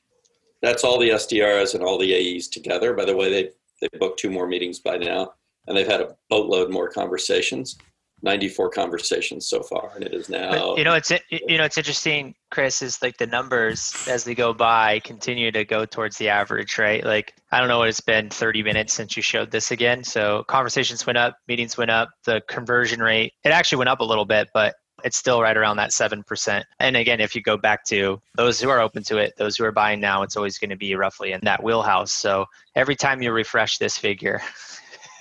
That's 0.63 0.85
all 0.85 0.99
the 0.99 1.11
SDRs 1.11 1.75
and 1.75 1.85
all 1.85 1.99
the 1.99 2.15
AEs 2.15 2.49
together. 2.49 2.95
By 2.95 3.05
the 3.05 3.17
way, 3.17 3.31
they 3.31 3.51
they 3.81 3.99
booked 3.99 4.19
two 4.19 4.31
more 4.31 4.49
meetings 4.49 4.81
by 4.81 4.97
now, 4.97 5.33
and 5.67 5.77
they've 5.77 5.87
had 5.87 6.01
a 6.01 6.17
boatload 6.29 6.71
more 6.71 6.89
conversations. 6.89 7.77
94 8.23 8.71
conversations 8.71 9.49
so 9.49 9.63
far, 9.63 9.93
and 9.95 10.05
it 10.05 10.13
is 10.13 10.29
now. 10.29 10.51
But, 10.51 10.79
you 10.79 10.85
know, 10.85 10.95
it's 10.95 11.13
you 11.31 11.57
know, 11.57 11.65
it's 11.65 11.79
interesting, 11.79 12.35
Chris, 12.51 12.83
is 12.83 13.01
like 13.01 13.17
the 13.17 13.27
numbers 13.27 13.95
as 14.09 14.25
they 14.25 14.35
go 14.35 14.53
by 14.53 14.99
continue 15.01 15.53
to 15.53 15.65
go 15.65 15.85
towards 15.85 16.17
the 16.19 16.29
average, 16.29 16.79
right? 16.79 17.05
Like 17.05 17.35
I 17.53 17.61
don't 17.61 17.69
know 17.69 17.79
what 17.79 17.89
it's 17.89 18.01
been 18.01 18.29
30 18.29 18.63
minutes 18.65 18.93
since 18.93 19.17
you 19.17 19.23
showed 19.23 19.51
this 19.51 19.71
again. 19.71 20.03
So 20.03 20.45
conversations 20.49 21.07
went 21.07 21.19
up, 21.19 21.37
meetings 21.47 21.79
went 21.79 21.91
up, 21.91 22.09
the 22.25 22.43
conversion 22.49 23.01
rate 23.01 23.33
it 23.45 23.51
actually 23.51 23.79
went 23.79 23.91
up 23.91 24.01
a 24.01 24.05
little 24.05 24.25
bit, 24.25 24.49
but 24.53 24.75
it's 25.05 25.17
still 25.17 25.41
right 25.41 25.57
around 25.57 25.77
that 25.77 25.93
seven 25.93 26.23
percent. 26.23 26.67
And 26.81 26.97
again, 26.97 27.21
if 27.21 27.35
you 27.35 27.43
go 27.43 27.57
back 27.57 27.85
to 27.87 28.21
those 28.37 28.61
who 28.61 28.69
are 28.71 28.81
open 28.81 29.03
to 29.05 29.19
it, 29.19 29.35
those 29.37 29.57
who 29.57 29.65
are 29.65 29.73
buying 29.73 30.01
now, 30.01 30.23
it's 30.23 30.37
always 30.37 30.59
going 30.59 30.71
to 30.71 30.77
be 30.77 30.95
roughly 30.95 31.33
in 31.33 31.41
that 31.43 31.63
wheelhouse. 31.63 32.13
So 32.13 32.47
every 32.75 32.97
time 32.97 33.23
you 33.23 33.33
refresh 33.33 33.79
this 33.79 33.97
figure, 33.99 34.41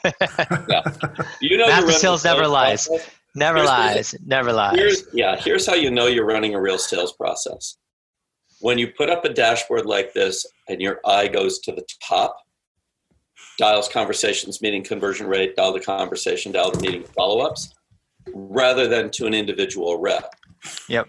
you 1.42 1.58
know, 1.58 1.88
sales 1.90 2.24
never 2.24 2.48
lies. 2.48 2.88
process. 2.88 3.12
never 3.36 3.58
Here's- 3.60 3.70
lies, 3.70 4.16
never 4.26 4.54
lies. 4.54 4.76
Here's, 4.76 5.04
yeah, 5.13 5.36
here's 5.36 5.66
how 5.66 5.76
you 5.76 5.92
know 5.92 6.08
you're 6.08 6.26
running 6.26 6.56
a 6.56 6.62
real 6.62 6.78
sales 6.78 7.13
process. 7.13 7.78
When 8.60 8.78
you 8.80 8.88
put 8.88 9.10
up 9.10 9.24
a 9.26 9.30
dashboard 9.30 9.86
like 9.86 10.13
this 10.13 10.46
and 10.68 10.82
your 10.82 11.00
eye 11.06 11.28
goes 11.28 11.60
to 11.60 11.72
the 11.72 11.86
top, 12.04 12.36
dials 13.60 13.88
conversations, 13.88 14.62
meeting 14.62 14.84
conversion 14.84 15.28
rate, 15.28 15.56
dial 15.56 15.74
the 15.74 15.80
conversation, 15.80 16.52
dial 16.52 16.72
the 16.72 16.80
meeting 16.82 17.04
follow 17.04 17.40
ups, 17.46 17.74
rather 18.34 18.88
than 18.88 19.10
to 19.12 19.26
an 19.26 19.34
individual 19.34 20.00
rep. 20.00 20.34
Yep. 20.90 21.08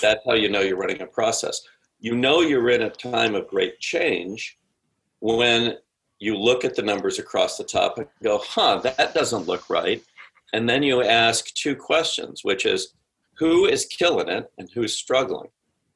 That's 0.00 0.20
how 0.26 0.34
you 0.34 0.48
know 0.48 0.60
you're 0.60 0.76
running 0.76 1.00
a 1.00 1.06
process. 1.06 1.60
You 2.00 2.14
know 2.14 2.40
you're 2.40 2.70
in 2.70 2.82
a 2.82 2.90
time 2.90 3.34
of 3.34 3.48
great 3.48 3.80
change 3.80 4.58
when 5.20 5.76
you 6.18 6.36
look 6.36 6.64
at 6.64 6.74
the 6.74 6.82
numbers 6.82 7.18
across 7.18 7.56
the 7.56 7.64
top 7.64 7.98
and 7.98 8.06
go, 8.22 8.38
huh, 8.44 8.80
that 8.82 9.14
doesn't 9.14 9.46
look 9.46 9.68
right. 9.70 10.02
And 10.52 10.68
then 10.68 10.82
you 10.82 11.02
ask 11.02 11.52
two 11.54 11.76
questions, 11.76 12.42
which 12.42 12.66
is 12.66 12.94
who 13.36 13.66
is 13.66 13.86
killing 13.86 14.28
it 14.28 14.50
and 14.58 14.68
who's 14.74 14.94
struggling? 14.94 15.48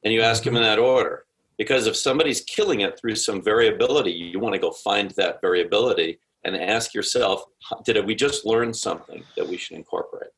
And 0.03 0.13
you 0.13 0.21
ask 0.21 0.43
them 0.43 0.55
in 0.55 0.63
that 0.63 0.79
order. 0.79 1.25
Because 1.57 1.87
if 1.87 1.95
somebody's 1.95 2.41
killing 2.41 2.81
it 2.81 2.97
through 2.99 3.15
some 3.15 3.41
variability, 3.41 4.11
you 4.11 4.39
want 4.39 4.53
to 4.53 4.59
go 4.59 4.71
find 4.71 5.11
that 5.11 5.39
variability 5.39 6.19
and 6.43 6.55
ask 6.55 6.93
yourself, 6.93 7.45
did 7.85 8.05
we 8.05 8.15
just 8.15 8.45
learn 8.45 8.73
something 8.73 9.23
that 9.37 9.47
we 9.47 9.57
should 9.57 9.77
incorporate? 9.77 10.31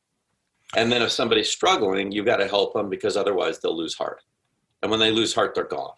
And 0.76 0.90
then 0.90 1.02
if 1.02 1.10
somebody's 1.10 1.48
struggling, 1.48 2.12
you've 2.12 2.26
got 2.26 2.36
to 2.36 2.48
help 2.48 2.74
them 2.74 2.90
because 2.90 3.16
otherwise 3.16 3.60
they'll 3.60 3.76
lose 3.76 3.94
heart. 3.94 4.22
And 4.82 4.90
when 4.90 5.00
they 5.00 5.10
lose 5.10 5.34
heart, 5.34 5.54
they're 5.54 5.64
gone. 5.64 5.94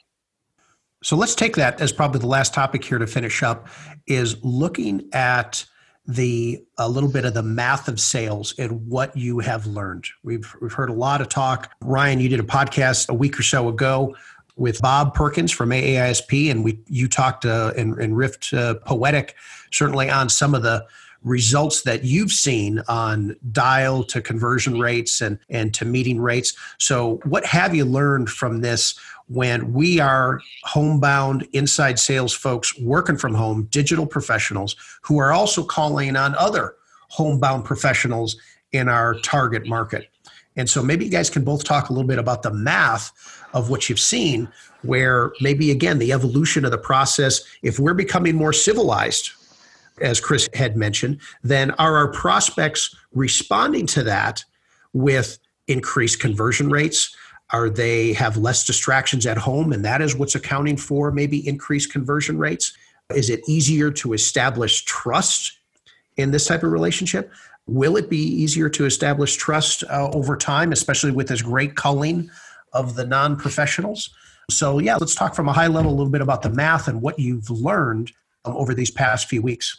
So 1.02 1.16
let's 1.16 1.34
take 1.34 1.56
that 1.56 1.80
as 1.80 1.92
probably 1.92 2.20
the 2.20 2.26
last 2.26 2.54
topic 2.54 2.84
here 2.84 2.98
to 2.98 3.06
finish 3.06 3.42
up 3.42 3.68
is 4.06 4.42
looking 4.42 5.08
at 5.12 5.64
the 6.06 6.64
a 6.78 6.88
little 6.88 7.10
bit 7.10 7.26
of 7.26 7.34
the 7.34 7.42
math 7.42 7.86
of 7.86 8.00
sales 8.00 8.54
and 8.58 8.88
what 8.88 9.14
you 9.16 9.38
have 9.40 9.66
learned. 9.66 10.06
We've 10.24 10.50
we've 10.60 10.72
heard 10.72 10.88
a 10.88 10.94
lot 10.94 11.20
of 11.20 11.28
talk. 11.28 11.70
Ryan, 11.82 12.18
you 12.18 12.30
did 12.30 12.40
a 12.40 12.44
podcast 12.44 13.10
a 13.10 13.14
week 13.14 13.38
or 13.38 13.42
so 13.42 13.68
ago 13.68 14.16
with 14.58 14.80
Bob 14.80 15.14
Perkins 15.14 15.52
from 15.52 15.70
AAISP, 15.70 16.50
and 16.50 16.64
we 16.64 16.78
you 16.86 17.08
talked 17.08 17.46
uh, 17.46 17.72
and, 17.76 17.94
and 17.98 18.14
riffed 18.14 18.56
uh, 18.56 18.74
poetic 18.80 19.34
certainly 19.70 20.10
on 20.10 20.28
some 20.28 20.54
of 20.54 20.62
the 20.62 20.86
results 21.22 21.82
that 21.82 22.04
you've 22.04 22.32
seen 22.32 22.80
on 22.88 23.36
dial 23.50 24.04
to 24.04 24.20
conversion 24.20 24.78
rates 24.78 25.20
and, 25.20 25.38
and 25.50 25.74
to 25.74 25.84
meeting 25.84 26.20
rates. 26.20 26.54
So, 26.78 27.20
what 27.24 27.44
have 27.44 27.74
you 27.74 27.84
learned 27.84 28.30
from 28.30 28.60
this 28.60 28.98
when 29.26 29.72
we 29.72 30.00
are 30.00 30.40
homebound 30.64 31.46
inside 31.52 31.98
sales 31.98 32.32
folks 32.32 32.78
working 32.78 33.16
from 33.16 33.34
home, 33.34 33.64
digital 33.70 34.06
professionals 34.06 34.76
who 35.02 35.18
are 35.18 35.32
also 35.32 35.62
calling 35.62 36.16
on 36.16 36.34
other 36.36 36.76
homebound 37.08 37.64
professionals 37.64 38.36
in 38.72 38.88
our 38.88 39.14
target 39.20 39.66
market? 39.66 40.08
And 40.58 40.68
so, 40.68 40.82
maybe 40.82 41.06
you 41.06 41.10
guys 41.10 41.30
can 41.30 41.44
both 41.44 41.64
talk 41.64 41.88
a 41.88 41.92
little 41.94 42.06
bit 42.06 42.18
about 42.18 42.42
the 42.42 42.52
math 42.52 43.12
of 43.54 43.70
what 43.70 43.88
you've 43.88 44.00
seen, 44.00 44.48
where 44.82 45.32
maybe 45.40 45.70
again 45.70 45.98
the 45.98 46.12
evolution 46.12 46.66
of 46.66 46.70
the 46.70 46.78
process, 46.78 47.42
if 47.62 47.78
we're 47.78 47.94
becoming 47.94 48.36
more 48.36 48.52
civilized 48.52 49.30
as 50.00 50.20
Chris 50.20 50.48
had 50.54 50.76
mentioned, 50.76 51.20
then 51.42 51.70
are 51.72 51.96
our 51.96 52.08
prospects 52.12 52.94
responding 53.12 53.86
to 53.86 54.02
that 54.04 54.44
with 54.92 55.38
increased 55.66 56.20
conversion 56.20 56.70
rates? 56.70 57.14
Are 57.50 57.70
they 57.70 58.12
have 58.12 58.36
less 58.36 58.64
distractions 58.64 59.26
at 59.26 59.38
home 59.38 59.72
and 59.72 59.84
that 59.84 60.02
is 60.02 60.14
what's 60.14 60.34
accounting 60.34 60.76
for 60.76 61.10
maybe 61.10 61.46
increased 61.48 61.90
conversion 61.90 62.38
rates? 62.38 62.72
Is 63.14 63.30
it 63.30 63.40
easier 63.48 63.90
to 63.92 64.12
establish 64.12 64.84
trust 64.84 65.58
in 66.16 66.30
this 66.30 66.46
type 66.46 66.62
of 66.62 66.72
relationship? 66.72 67.32
Will 67.68 67.96
it 67.96 68.08
be 68.08 68.22
easier 68.22 68.68
to 68.70 68.86
establish 68.86 69.36
trust 69.36 69.84
uh, 69.84 70.10
over 70.12 70.36
time, 70.36 70.72
especially 70.72 71.10
with 71.10 71.28
this 71.28 71.42
great 71.42 71.76
culling 71.76 72.30
of 72.72 72.96
the 72.96 73.04
non 73.04 73.36
professionals? 73.36 74.10
So, 74.50 74.78
yeah, 74.78 74.96
let's 74.96 75.14
talk 75.14 75.34
from 75.34 75.48
a 75.48 75.52
high 75.52 75.66
level 75.66 75.90
a 75.90 75.94
little 75.94 76.10
bit 76.10 76.22
about 76.22 76.40
the 76.42 76.48
math 76.48 76.88
and 76.88 77.02
what 77.02 77.18
you've 77.18 77.50
learned 77.50 78.12
um, 78.46 78.56
over 78.56 78.74
these 78.74 78.90
past 78.90 79.28
few 79.28 79.42
weeks. 79.42 79.76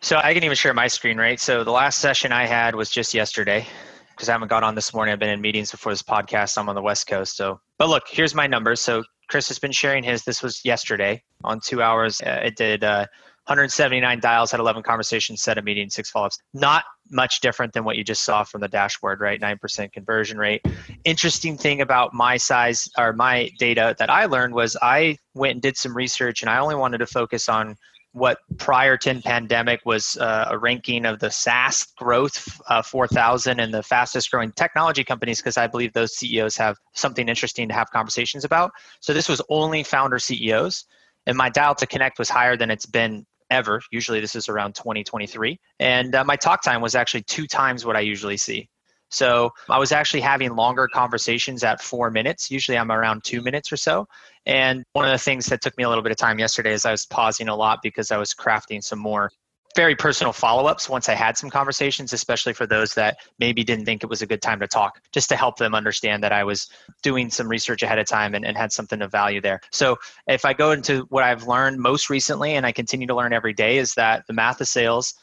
So 0.00 0.20
I 0.22 0.32
can 0.32 0.44
even 0.44 0.56
share 0.56 0.72
my 0.72 0.86
screen, 0.86 1.18
right? 1.18 1.40
So 1.40 1.64
the 1.64 1.72
last 1.72 1.98
session 1.98 2.30
I 2.30 2.46
had 2.46 2.76
was 2.76 2.88
just 2.88 3.12
yesterday 3.12 3.66
because 4.12 4.28
I 4.28 4.32
haven't 4.32 4.48
got 4.48 4.62
on 4.62 4.76
this 4.76 4.94
morning. 4.94 5.12
I've 5.12 5.18
been 5.18 5.28
in 5.28 5.40
meetings 5.40 5.72
before 5.72 5.92
this 5.92 6.02
podcast. 6.02 6.56
I'm 6.56 6.68
on 6.68 6.76
the 6.76 6.82
West 6.82 7.08
Coast. 7.08 7.36
So, 7.36 7.60
but 7.78 7.88
look, 7.88 8.04
here's 8.08 8.34
my 8.34 8.46
numbers. 8.46 8.80
So 8.80 9.02
Chris 9.28 9.48
has 9.48 9.58
been 9.58 9.72
sharing 9.72 10.04
his. 10.04 10.24
This 10.24 10.42
was 10.42 10.64
yesterday 10.64 11.22
on 11.44 11.60
two 11.60 11.82
hours. 11.82 12.20
Uh, 12.20 12.42
it 12.44 12.56
did 12.56 12.84
uh, 12.84 13.06
179 13.48 14.20
dials, 14.20 14.50
had 14.50 14.60
11 14.60 14.82
conversations, 14.82 15.42
set 15.42 15.56
a 15.56 15.62
meeting, 15.62 15.88
six 15.88 16.10
follow-ups. 16.10 16.38
Not 16.52 16.84
much 17.10 17.40
different 17.40 17.72
than 17.72 17.82
what 17.82 17.96
you 17.96 18.04
just 18.04 18.22
saw 18.22 18.44
from 18.44 18.60
the 18.60 18.68
dashboard, 18.68 19.20
right? 19.20 19.40
9% 19.40 19.90
conversion 19.92 20.36
rate. 20.36 20.60
Interesting 21.04 21.56
thing 21.56 21.80
about 21.80 22.12
my 22.12 22.36
size 22.36 22.86
or 22.98 23.14
my 23.14 23.50
data 23.58 23.96
that 23.98 24.10
I 24.10 24.26
learned 24.26 24.54
was 24.54 24.76
I 24.82 25.16
went 25.34 25.52
and 25.52 25.62
did 25.62 25.78
some 25.78 25.96
research 25.96 26.42
and 26.42 26.50
I 26.50 26.58
only 26.58 26.74
wanted 26.74 26.98
to 26.98 27.06
focus 27.06 27.48
on 27.48 27.76
what 28.12 28.38
prior 28.58 28.96
to 28.96 29.20
pandemic 29.22 29.80
was 29.84 30.16
uh, 30.18 30.48
a 30.50 30.58
ranking 30.58 31.04
of 31.04 31.18
the 31.18 31.30
SaaS 31.30 31.86
growth 31.96 32.60
uh, 32.68 32.82
4,000 32.82 33.60
and 33.60 33.72
the 33.72 33.82
fastest 33.82 34.30
growing 34.30 34.52
technology 34.52 35.04
companies 35.04 35.38
because 35.40 35.56
I 35.56 35.66
believe 35.66 35.92
those 35.92 36.16
CEOs 36.16 36.56
have 36.56 36.76
something 36.94 37.28
interesting 37.28 37.68
to 37.68 37.74
have 37.74 37.90
conversations 37.90 38.44
about. 38.44 38.72
So 39.00 39.12
this 39.12 39.28
was 39.28 39.42
only 39.50 39.82
founder 39.82 40.18
CEOs, 40.18 40.84
and 41.26 41.36
my 41.36 41.50
dial 41.50 41.74
to 41.76 41.86
connect 41.86 42.18
was 42.18 42.30
higher 42.30 42.56
than 42.56 42.70
it's 42.70 42.86
been 42.86 43.26
ever. 43.50 43.80
Usually 43.90 44.20
this 44.20 44.36
is 44.36 44.48
around 44.48 44.74
2023, 44.74 45.58
and 45.80 46.14
uh, 46.14 46.24
my 46.24 46.36
talk 46.36 46.62
time 46.62 46.80
was 46.80 46.94
actually 46.94 47.22
two 47.22 47.46
times 47.46 47.84
what 47.84 47.96
I 47.96 48.00
usually 48.00 48.36
see. 48.36 48.68
So 49.10 49.50
I 49.68 49.78
was 49.78 49.92
actually 49.92 50.20
having 50.20 50.54
longer 50.54 50.86
conversations 50.86 51.64
at 51.64 51.80
four 51.80 52.10
minutes. 52.10 52.50
Usually 52.50 52.76
I'm 52.76 52.92
around 52.92 53.24
two 53.24 53.40
minutes 53.40 53.72
or 53.72 53.76
so. 53.76 54.06
And 54.44 54.84
one 54.92 55.06
of 55.06 55.12
the 55.12 55.18
things 55.18 55.46
that 55.46 55.62
took 55.62 55.76
me 55.78 55.84
a 55.84 55.88
little 55.88 56.02
bit 56.02 56.12
of 56.12 56.18
time 56.18 56.38
yesterday 56.38 56.72
is 56.72 56.84
I 56.84 56.90
was 56.90 57.06
pausing 57.06 57.48
a 57.48 57.56
lot 57.56 57.80
because 57.82 58.10
I 58.10 58.18
was 58.18 58.34
crafting 58.34 58.82
some 58.82 58.98
more 58.98 59.30
very 59.76 59.94
personal 59.94 60.32
follow 60.32 60.66
ups 60.66 60.88
once 60.88 61.08
I 61.08 61.14
had 61.14 61.36
some 61.36 61.50
conversations, 61.50 62.12
especially 62.12 62.52
for 62.52 62.66
those 62.66 62.94
that 62.94 63.18
maybe 63.38 63.62
didn't 63.62 63.84
think 63.84 64.02
it 64.02 64.10
was 64.10 64.22
a 64.22 64.26
good 64.26 64.42
time 64.42 64.60
to 64.60 64.66
talk, 64.66 65.00
just 65.12 65.28
to 65.28 65.36
help 65.36 65.56
them 65.56 65.74
understand 65.74 66.22
that 66.24 66.32
I 66.32 66.44
was 66.44 66.68
doing 67.02 67.30
some 67.30 67.48
research 67.48 67.82
ahead 67.82 67.98
of 67.98 68.06
time 68.06 68.34
and, 68.34 68.44
and 68.44 68.56
had 68.56 68.72
something 68.72 69.02
of 69.02 69.12
value 69.12 69.40
there. 69.40 69.60
So, 69.70 69.96
if 70.26 70.44
I 70.44 70.52
go 70.52 70.72
into 70.72 71.02
what 71.10 71.22
I've 71.24 71.46
learned 71.46 71.78
most 71.78 72.10
recently, 72.10 72.54
and 72.54 72.66
I 72.66 72.72
continue 72.72 73.06
to 73.06 73.14
learn 73.14 73.32
every 73.32 73.52
day, 73.52 73.78
is 73.78 73.94
that 73.94 74.26
the 74.26 74.32
math 74.32 74.60
of 74.60 74.68
sales 74.68 75.14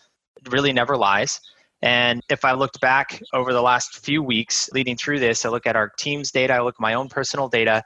really 0.49 0.73
never 0.73 0.95
lies. 0.95 1.39
And 1.81 2.21
if 2.29 2.45
I 2.45 2.53
looked 2.53 2.79
back 2.79 3.21
over 3.33 3.53
the 3.53 3.61
last 3.61 4.03
few 4.03 4.23
weeks 4.23 4.69
leading 4.73 4.95
through 4.95 5.19
this, 5.19 5.45
I 5.45 5.49
look 5.49 5.67
at 5.67 5.75
our 5.75 5.89
team's 5.89 6.31
data, 6.31 6.53
I 6.53 6.61
look 6.61 6.75
at 6.75 6.81
my 6.81 6.93
own 6.93 7.09
personal 7.09 7.47
data, 7.47 7.83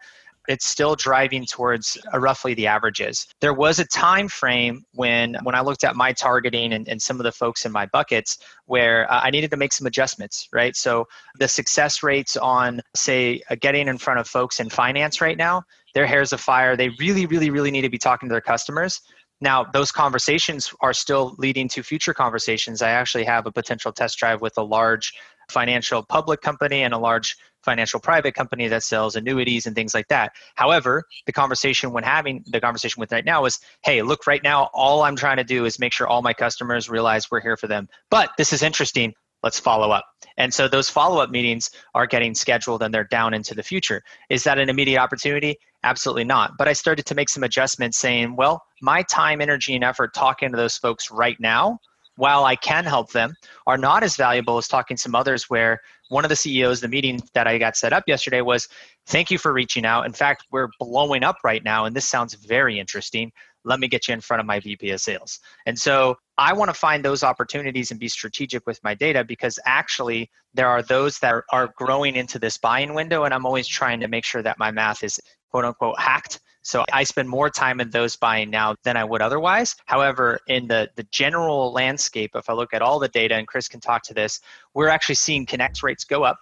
it's 0.49 0.65
still 0.65 0.95
driving 0.95 1.45
towards 1.45 1.97
uh, 2.11 2.19
roughly 2.19 2.55
the 2.55 2.65
averages. 2.65 3.27
There 3.39 3.53
was 3.53 3.79
a 3.79 3.85
time 3.85 4.27
frame 4.27 4.83
when 4.93 5.37
when 5.43 5.55
I 5.55 5.61
looked 5.61 5.83
at 5.83 5.95
my 5.95 6.11
targeting 6.11 6.73
and, 6.73 6.87
and 6.89 7.01
some 7.01 7.19
of 7.19 7.23
the 7.23 7.31
folks 7.31 7.65
in 7.65 7.71
my 7.71 7.85
buckets 7.85 8.39
where 8.65 9.09
uh, 9.11 9.21
I 9.23 9.29
needed 9.29 9.51
to 9.51 9.57
make 9.57 9.71
some 9.71 9.85
adjustments, 9.85 10.49
right? 10.51 10.75
So 10.75 11.07
the 11.37 11.47
success 11.47 12.03
rates 12.03 12.35
on 12.35 12.81
say 12.95 13.41
uh, 13.49 13.55
getting 13.61 13.87
in 13.87 13.99
front 13.99 14.19
of 14.19 14.27
folks 14.27 14.59
in 14.59 14.69
finance 14.69 15.21
right 15.21 15.37
now, 15.37 15.63
their 15.93 16.07
hair's 16.07 16.33
a 16.33 16.37
fire. 16.37 16.75
They 16.75 16.89
really, 16.99 17.27
really, 17.27 17.51
really 17.51 17.71
need 17.71 17.83
to 17.83 17.89
be 17.89 17.99
talking 17.99 18.27
to 18.27 18.33
their 18.33 18.41
customers. 18.41 19.01
Now, 19.41 19.63
those 19.63 19.91
conversations 19.91 20.73
are 20.81 20.93
still 20.93 21.35
leading 21.37 21.69
to 21.69 21.83
future 21.83 22.13
conversations. 22.13 22.81
I 22.81 22.89
actually 22.89 23.23
have 23.23 23.45
a 23.45 23.51
potential 23.51 23.93
test 23.93 24.17
drive 24.17 24.41
with 24.41 24.57
a 24.57 24.63
large 24.63 25.13
financial 25.49 26.03
public 26.03 26.41
company 26.41 26.83
and 26.83 26.93
a 26.93 26.97
large 26.97 27.37
financial 27.63 27.99
private 27.99 28.33
company 28.33 28.67
that 28.67 28.83
sells 28.83 29.15
annuities 29.15 29.65
and 29.65 29.75
things 29.75 29.93
like 29.93 30.07
that. 30.07 30.31
However, 30.55 31.03
the 31.25 31.31
conversation 31.31 31.91
when 31.91 32.03
having 32.03 32.43
the 32.47 32.61
conversation 32.61 32.99
with 32.99 33.11
right 33.11 33.25
now 33.25 33.45
is, 33.45 33.59
hey, 33.83 34.01
look, 34.01 34.27
right 34.27 34.43
now, 34.43 34.69
all 34.73 35.03
I'm 35.03 35.15
trying 35.15 35.37
to 35.37 35.43
do 35.43 35.65
is 35.65 35.79
make 35.79 35.93
sure 35.93 36.07
all 36.07 36.21
my 36.21 36.33
customers 36.33 36.89
realize 36.89 37.29
we're 37.29 37.41
here 37.41 37.57
for 37.57 37.67
them. 37.67 37.87
But 38.09 38.31
this 38.37 38.53
is 38.53 38.63
interesting. 38.63 39.13
Let's 39.43 39.59
follow 39.59 39.91
up. 39.91 40.05
And 40.37 40.53
so 40.53 40.67
those 40.67 40.89
follow 40.89 41.21
up 41.21 41.29
meetings 41.29 41.69
are 41.93 42.07
getting 42.07 42.33
scheduled 42.33 42.83
and 42.83 42.93
they're 42.93 43.05
down 43.05 43.33
into 43.33 43.55
the 43.55 43.63
future. 43.63 44.01
Is 44.29 44.43
that 44.43 44.59
an 44.59 44.69
immediate 44.69 44.99
opportunity? 44.99 45.57
Absolutely 45.83 46.25
not. 46.25 46.51
But 46.57 46.67
I 46.67 46.73
started 46.73 47.05
to 47.05 47.15
make 47.15 47.29
some 47.29 47.43
adjustments 47.43 47.97
saying, 47.97 48.35
well, 48.35 48.63
my 48.81 49.03
time, 49.03 49.41
energy, 49.41 49.75
and 49.75 49.83
effort 49.83 50.13
talking 50.13 50.51
to 50.51 50.57
those 50.57 50.77
folks 50.77 51.09
right 51.09 51.37
now 51.39 51.79
while 52.19 52.43
I 52.43 52.57
can 52.57 52.83
help 52.83 53.13
them, 53.13 53.33
are 53.65 53.77
not 53.77 54.03
as 54.03 54.17
valuable 54.17 54.57
as 54.57 54.67
talking 54.67 54.97
to 54.97 55.01
some 55.01 55.15
others 55.15 55.49
where 55.49 55.79
one 56.09 56.25
of 56.25 56.29
the 56.29 56.35
CEOs, 56.35 56.81
the 56.81 56.87
meeting 56.87 57.21
that 57.33 57.47
I 57.47 57.57
got 57.57 57.77
set 57.77 57.93
up 57.93 58.03
yesterday 58.07 58.41
was, 58.41 58.67
thank 59.07 59.31
you 59.31 59.37
for 59.37 59.53
reaching 59.53 59.85
out. 59.85 60.05
In 60.05 60.13
fact, 60.13 60.45
we're 60.51 60.69
blowing 60.79 61.23
up 61.23 61.37
right 61.43 61.63
now, 61.63 61.85
and 61.85 61.95
this 61.95 62.05
sounds 62.05 62.33
very 62.33 62.79
interesting. 62.79 63.31
Let 63.63 63.79
me 63.79 63.87
get 63.87 64.07
you 64.07 64.13
in 64.13 64.21
front 64.21 64.39
of 64.39 64.45
my 64.45 64.59
VP 64.59 64.89
of 64.91 65.01
sales. 65.01 65.39
And 65.65 65.77
so 65.77 66.17
I 66.37 66.53
want 66.53 66.69
to 66.69 66.73
find 66.73 67.03
those 67.03 67.23
opportunities 67.23 67.91
and 67.91 67.99
be 67.99 68.07
strategic 68.07 68.65
with 68.65 68.79
my 68.83 68.95
data 68.95 69.23
because 69.23 69.59
actually 69.65 70.31
there 70.53 70.67
are 70.67 70.81
those 70.81 71.19
that 71.19 71.43
are 71.51 71.69
growing 71.75 72.15
into 72.15 72.39
this 72.39 72.57
buying 72.57 72.93
window, 72.93 73.23
and 73.23 73.33
I'm 73.33 73.45
always 73.45 73.67
trying 73.67 73.99
to 73.99 74.07
make 74.07 74.25
sure 74.25 74.41
that 74.41 74.57
my 74.57 74.71
math 74.71 75.03
is 75.03 75.19
quote 75.51 75.65
unquote 75.65 75.99
hacked 75.99 76.39
so 76.69 76.85
I 76.93 77.03
spend 77.03 77.27
more 77.27 77.49
time 77.49 77.79
in 77.79 77.89
those 77.89 78.15
buying 78.15 78.51
now 78.51 78.75
than 78.83 78.95
I 78.95 79.03
would 79.03 79.23
otherwise. 79.23 79.75
However, 79.87 80.39
in 80.45 80.67
the, 80.67 80.87
the 80.95 81.03
general 81.11 81.71
landscape, 81.71 82.31
if 82.35 82.47
I 82.47 82.53
look 82.53 82.75
at 82.75 82.83
all 82.83 82.99
the 82.99 83.07
data, 83.07 83.33
and 83.33 83.47
Chris 83.47 83.67
can 83.67 83.79
talk 83.79 84.03
to 84.03 84.13
this, 84.13 84.39
we're 84.75 84.87
actually 84.87 85.15
seeing 85.15 85.47
connect 85.47 85.81
rates 85.81 86.03
go 86.03 86.23
up 86.23 86.37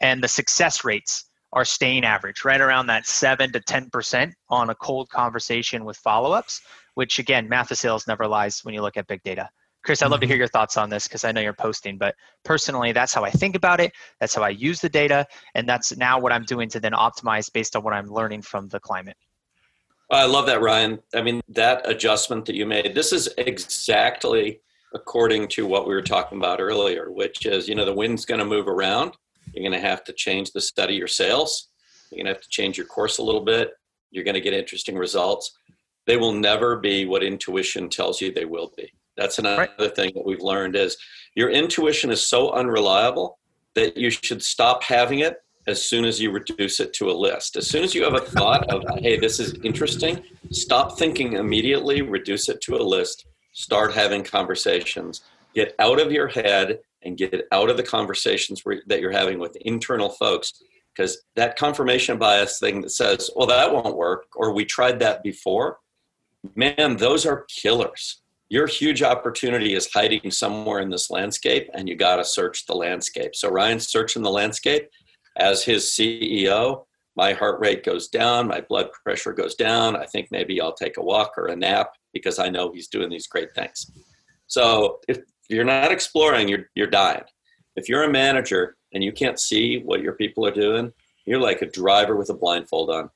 and 0.00 0.20
the 0.20 0.26
success 0.26 0.84
rates 0.84 1.26
are 1.52 1.64
staying 1.64 2.04
average, 2.04 2.44
right 2.44 2.60
around 2.60 2.88
that 2.88 3.06
7 3.06 3.52
to 3.52 3.60
10% 3.60 4.32
on 4.48 4.70
a 4.70 4.74
cold 4.74 5.08
conversation 5.08 5.84
with 5.84 5.96
follow 5.98 6.32
ups, 6.32 6.62
which 6.94 7.20
again, 7.20 7.48
math 7.48 7.70
of 7.70 7.78
sales 7.78 8.08
never 8.08 8.26
lies 8.26 8.64
when 8.64 8.74
you 8.74 8.82
look 8.82 8.96
at 8.96 9.06
big 9.06 9.22
data. 9.22 9.48
Chris, 9.84 10.02
I'd 10.02 10.10
love 10.10 10.18
to 10.20 10.26
hear 10.26 10.34
mm-hmm. 10.34 10.40
your 10.40 10.48
thoughts 10.48 10.76
on 10.76 10.90
this 10.90 11.06
because 11.06 11.24
I 11.24 11.30
know 11.30 11.40
you're 11.40 11.52
posting, 11.52 11.96
but 11.96 12.16
personally, 12.44 12.90
that's 12.90 13.14
how 13.14 13.22
I 13.22 13.30
think 13.30 13.54
about 13.54 13.78
it. 13.78 13.92
That's 14.18 14.34
how 14.34 14.42
I 14.42 14.50
use 14.50 14.80
the 14.80 14.88
data. 14.88 15.26
And 15.54 15.68
that's 15.68 15.96
now 15.96 16.18
what 16.18 16.32
I'm 16.32 16.44
doing 16.44 16.68
to 16.70 16.80
then 16.80 16.92
optimize 16.92 17.52
based 17.52 17.76
on 17.76 17.84
what 17.84 17.94
I'm 17.94 18.08
learning 18.08 18.42
from 18.42 18.68
the 18.68 18.80
climate. 18.80 19.16
I 20.10 20.26
love 20.26 20.46
that, 20.46 20.60
Ryan. 20.60 20.98
I 21.14 21.22
mean, 21.22 21.40
that 21.48 21.88
adjustment 21.88 22.44
that 22.46 22.56
you 22.56 22.66
made, 22.66 22.94
this 22.94 23.12
is 23.12 23.28
exactly 23.38 24.60
according 24.92 25.46
to 25.46 25.66
what 25.66 25.86
we 25.86 25.94
were 25.94 26.02
talking 26.02 26.38
about 26.38 26.60
earlier, 26.60 27.12
which 27.12 27.46
is, 27.46 27.68
you 27.68 27.76
know, 27.76 27.84
the 27.84 27.94
wind's 27.94 28.24
going 28.24 28.40
to 28.40 28.44
move 28.44 28.66
around. 28.66 29.12
You're 29.52 29.68
going 29.68 29.80
to 29.80 29.88
have 29.88 30.02
to 30.04 30.12
change 30.12 30.50
the 30.50 30.60
study 30.60 30.94
your 30.94 31.06
sales. 31.06 31.68
You're 32.10 32.18
going 32.18 32.26
to 32.26 32.32
have 32.32 32.42
to 32.42 32.48
change 32.48 32.76
your 32.76 32.86
course 32.86 33.18
a 33.18 33.22
little 33.22 33.44
bit. 33.44 33.70
You're 34.10 34.24
going 34.24 34.34
to 34.34 34.40
get 34.40 34.52
interesting 34.52 34.96
results. 34.96 35.52
They 36.06 36.16
will 36.16 36.32
never 36.32 36.76
be 36.76 37.06
what 37.06 37.22
intuition 37.22 37.88
tells 37.88 38.20
you 38.20 38.32
they 38.32 38.44
will 38.44 38.72
be. 38.76 38.92
That's 39.16 39.38
another 39.38 39.68
right. 39.78 39.94
thing 39.94 40.12
that 40.14 40.26
we've 40.26 40.40
learned 40.40 40.74
is 40.74 40.96
your 41.36 41.50
intuition 41.50 42.10
is 42.10 42.26
so 42.26 42.50
unreliable 42.50 43.38
that 43.74 43.96
you 43.96 44.10
should 44.10 44.42
stop 44.42 44.82
having 44.82 45.20
it 45.20 45.36
as 45.70 45.82
soon 45.82 46.04
as 46.04 46.20
you 46.20 46.30
reduce 46.30 46.80
it 46.80 46.92
to 46.94 47.10
a 47.10 47.12
list. 47.12 47.56
As 47.56 47.70
soon 47.70 47.84
as 47.84 47.94
you 47.94 48.02
have 48.04 48.14
a 48.14 48.20
thought 48.20 48.68
of, 48.70 48.82
hey, 48.98 49.18
this 49.18 49.40
is 49.40 49.54
interesting, 49.62 50.22
stop 50.50 50.98
thinking 50.98 51.34
immediately, 51.34 52.02
reduce 52.02 52.48
it 52.48 52.60
to 52.62 52.76
a 52.76 52.82
list, 52.82 53.26
start 53.52 53.94
having 53.94 54.22
conversations. 54.24 55.22
Get 55.54 55.74
out 55.78 56.00
of 56.00 56.12
your 56.12 56.28
head 56.28 56.80
and 57.02 57.16
get 57.16 57.46
out 57.50 57.70
of 57.70 57.76
the 57.76 57.82
conversations 57.82 58.62
that 58.86 59.00
you're 59.00 59.10
having 59.10 59.38
with 59.38 59.56
internal 59.56 60.10
folks 60.10 60.62
because 60.94 61.22
that 61.36 61.56
confirmation 61.56 62.18
bias 62.18 62.58
thing 62.58 62.82
that 62.82 62.90
says, 62.90 63.30
well, 63.34 63.46
that 63.46 63.72
won't 63.72 63.96
work, 63.96 64.26
or 64.36 64.52
we 64.52 64.64
tried 64.64 64.98
that 65.00 65.22
before, 65.22 65.78
man, 66.54 66.96
those 66.96 67.24
are 67.24 67.46
killers. 67.48 68.20
your 68.50 68.66
huge 68.66 69.02
opportunity 69.02 69.74
is 69.74 69.90
hiding 69.92 70.30
somewhere 70.30 70.80
in 70.80 70.90
this 70.90 71.08
landscape 71.08 71.70
and 71.72 71.88
you 71.88 71.94
got 71.94 72.16
to 72.16 72.24
search 72.24 72.66
the 72.66 72.74
landscape. 72.74 73.34
So 73.34 73.48
Ryan's 73.48 73.86
searching 73.86 74.22
the 74.22 74.30
landscape 74.30 74.90
as 75.40 75.64
his 75.64 75.86
CEO. 75.86 76.84
My 77.16 77.32
heart 77.32 77.58
rate 77.60 77.84
goes 77.84 78.08
down, 78.08 78.46
my 78.46 78.60
blood 78.60 78.90
pressure 79.02 79.32
goes 79.32 79.56
down. 79.56 79.96
I 79.96 80.06
think 80.06 80.28
maybe 80.30 80.60
I'll 80.60 80.72
take 80.72 80.96
a 80.96 81.02
walk 81.02 81.32
or 81.36 81.46
a 81.46 81.56
nap 81.56 81.90
because 82.12 82.38
I 82.38 82.48
know 82.48 82.72
he's 82.72 82.88
doing 82.88 83.10
these 83.10 83.26
great 83.26 83.52
things. 83.52 83.90
So 84.46 85.00
if 85.08 85.18
you're 85.48 85.64
not 85.64 85.90
exploring, 85.90 86.48
you're 86.48 86.70
you're 86.74 86.86
dying. 86.86 87.24
If 87.76 87.88
you're 87.88 88.04
a 88.04 88.12
manager 88.12 88.76
and 88.92 89.02
you 89.02 89.12
can't 89.12 89.40
see 89.40 89.78
what 89.78 90.02
your 90.02 90.14
people 90.14 90.46
are 90.46 90.52
doing, 90.52 90.92
you're 91.26 91.40
like 91.40 91.62
a 91.62 91.70
driver 91.70 92.16
with 92.16 92.30
a 92.30 92.34
blindfold 92.34 92.90
on. 92.90 93.10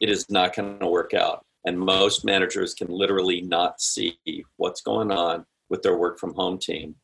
It 0.00 0.10
is 0.10 0.30
not 0.30 0.54
going 0.54 0.78
to 0.78 0.86
work 0.86 1.14
out. 1.14 1.44
And 1.64 1.78
most 1.78 2.24
managers 2.24 2.74
can 2.74 2.88
literally 2.88 3.40
not 3.40 3.80
see 3.80 4.18
what's 4.56 4.80
going 4.80 5.10
on 5.10 5.44
with 5.68 5.82
their 5.82 5.96
work 5.96 6.18
from 6.18 6.34
home 6.34 6.58
team. 6.58 6.94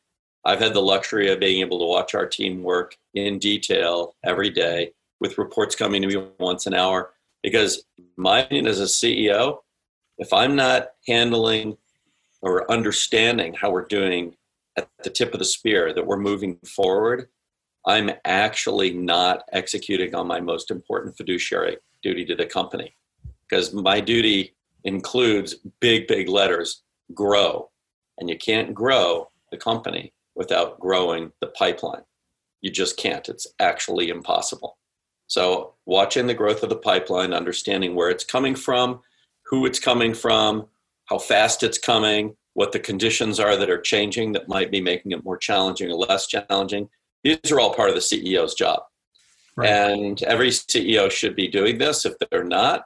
I've 0.45 0.59
had 0.59 0.75
the 0.75 0.81
luxury 0.81 1.31
of 1.31 1.39
being 1.39 1.61
able 1.61 1.79
to 1.79 1.85
watch 1.85 2.13
our 2.13 2.27
team 2.27 2.61
work 2.61 2.95
in 3.15 3.39
detail 3.39 4.15
every 4.23 4.51
day 4.51 4.91
with 5.19 5.39
reports 5.39 5.75
coming 5.75 6.03
to 6.03 6.07
me 6.07 6.27
once 6.39 6.67
an 6.67 6.75
hour 6.75 7.13
because 7.41 7.83
my 8.15 8.39
opinion 8.39 8.67
as 8.67 8.79
a 8.79 8.83
CEO, 8.83 9.59
if 10.19 10.31
I'm 10.31 10.55
not 10.55 10.89
handling 11.07 11.77
or 12.41 12.71
understanding 12.71 13.55
how 13.55 13.71
we're 13.71 13.85
doing 13.85 14.35
at 14.77 14.87
the 15.03 15.09
tip 15.09 15.33
of 15.33 15.39
the 15.39 15.45
spear, 15.45 15.93
that 15.93 16.05
we're 16.05 16.17
moving 16.17 16.57
forward, 16.57 17.27
I'm 17.87 18.11
actually 18.25 18.91
not 18.91 19.43
executing 19.51 20.13
on 20.13 20.27
my 20.27 20.39
most 20.39 20.69
important 20.69 21.17
fiduciary 21.17 21.77
duty 22.03 22.25
to 22.25 22.35
the 22.35 22.45
company. 22.45 22.95
Because 23.47 23.73
my 23.73 23.99
duty 23.99 24.55
includes 24.83 25.55
big, 25.79 26.07
big 26.07 26.29
letters 26.29 26.83
grow. 27.13 27.69
And 28.19 28.29
you 28.29 28.37
can't 28.37 28.73
grow 28.73 29.29
the 29.51 29.57
company 29.57 30.13
without 30.35 30.79
growing 30.79 31.31
the 31.41 31.47
pipeline. 31.47 32.03
You 32.61 32.71
just 32.71 32.97
can't. 32.97 33.27
It's 33.29 33.47
actually 33.59 34.09
impossible. 34.09 34.77
So, 35.27 35.73
watching 35.85 36.27
the 36.27 36.33
growth 36.33 36.61
of 36.61 36.69
the 36.69 36.75
pipeline, 36.75 37.33
understanding 37.33 37.95
where 37.95 38.09
it's 38.09 38.23
coming 38.23 38.55
from, 38.55 39.01
who 39.45 39.65
it's 39.65 39.79
coming 39.79 40.13
from, 40.13 40.67
how 41.05 41.17
fast 41.17 41.63
it's 41.63 41.77
coming, 41.77 42.35
what 42.53 42.71
the 42.71 42.79
conditions 42.79 43.39
are 43.39 43.55
that 43.57 43.69
are 43.69 43.81
changing 43.81 44.31
that 44.33 44.47
might 44.47 44.71
be 44.71 44.81
making 44.81 45.11
it 45.11 45.23
more 45.23 45.37
challenging 45.37 45.91
or 45.91 45.95
less 45.95 46.27
challenging. 46.27 46.89
These 47.23 47.51
are 47.51 47.59
all 47.59 47.73
part 47.73 47.89
of 47.89 47.95
the 47.95 48.01
CEO's 48.01 48.53
job. 48.53 48.81
Right. 49.57 49.69
And 49.69 50.21
every 50.23 50.49
CEO 50.49 51.09
should 51.09 51.35
be 51.35 51.47
doing 51.47 51.77
this. 51.77 52.05
If 52.05 52.13
they're 52.19 52.43
not, 52.43 52.85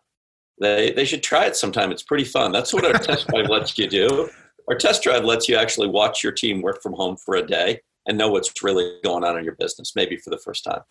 they, 0.59 0.91
they 0.91 1.05
should 1.05 1.23
try 1.23 1.45
it 1.45 1.55
sometime. 1.55 1.91
It's 1.91 2.03
pretty 2.03 2.23
fun. 2.23 2.51
That's 2.51 2.73
what 2.73 2.85
our 2.85 2.93
test 2.93 3.27
drive 3.29 3.49
lets 3.49 3.77
you 3.77 3.87
do. 3.87 4.29
Our 4.69 4.75
test 4.75 5.01
drive 5.01 5.25
lets 5.25 5.49
you 5.49 5.57
actually 5.57 5.87
watch 5.87 6.23
your 6.23 6.31
team 6.31 6.61
work 6.61 6.81
from 6.83 6.93
home 6.93 7.17
for 7.17 7.35
a 7.35 7.45
day 7.45 7.81
and 8.05 8.17
know 8.17 8.29
what's 8.29 8.63
really 8.63 8.99
going 9.03 9.23
on 9.23 9.37
in 9.37 9.43
your 9.43 9.55
business, 9.55 9.95
maybe 9.95 10.15
for 10.15 10.29
the 10.29 10.37
first 10.37 10.63
time. 10.63 10.81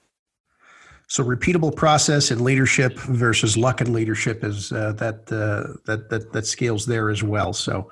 So 1.06 1.24
repeatable 1.24 1.74
process 1.74 2.30
in 2.32 2.42
leadership 2.42 2.98
versus 2.98 3.56
luck 3.56 3.80
in 3.80 3.92
leadership 3.92 4.44
is 4.44 4.72
uh, 4.72 4.92
that, 4.94 5.32
uh, 5.32 5.78
that 5.86 6.10
that 6.10 6.32
that 6.32 6.46
scales 6.46 6.84
there 6.84 7.08
as 7.08 7.22
well. 7.22 7.54
So, 7.54 7.90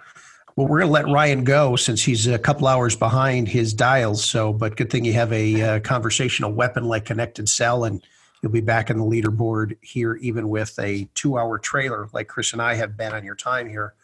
well, 0.55 0.67
we're 0.67 0.81
going 0.81 0.89
to 0.89 0.93
let 0.93 1.07
Ryan 1.07 1.43
go 1.43 1.77
since 1.77 2.03
he's 2.03 2.27
a 2.27 2.39
couple 2.39 2.67
hours 2.67 2.95
behind 2.95 3.49
his 3.49 3.73
dials. 3.73 4.23
So, 4.23 4.53
but 4.53 4.77
good 4.77 4.91
thing 4.91 5.05
you 5.05 5.15
have 5.15 5.33
a 5.33 5.63
uh, 5.63 5.81
conversational 5.81 6.53
weapon 6.53 6.85
like 6.85 7.07
Connect 7.07 7.39
and 7.39 7.49
Sell, 7.49 7.85
and 7.85 8.05
you'll 8.43 8.53
be 8.53 8.61
back 8.61 8.91
in 8.91 8.99
the 8.99 9.05
leaderboard 9.05 9.79
here, 9.81 10.17
even 10.17 10.51
with 10.51 10.79
a 10.79 11.09
two-hour 11.15 11.59
trailer 11.59 12.11
like 12.13 12.29
Chris 12.29 12.53
and 12.53 12.61
I 12.61 12.75
have 12.75 12.99
been 12.99 13.15
on 13.15 13.25
your 13.25 13.37
time 13.37 13.69
here 13.69 13.95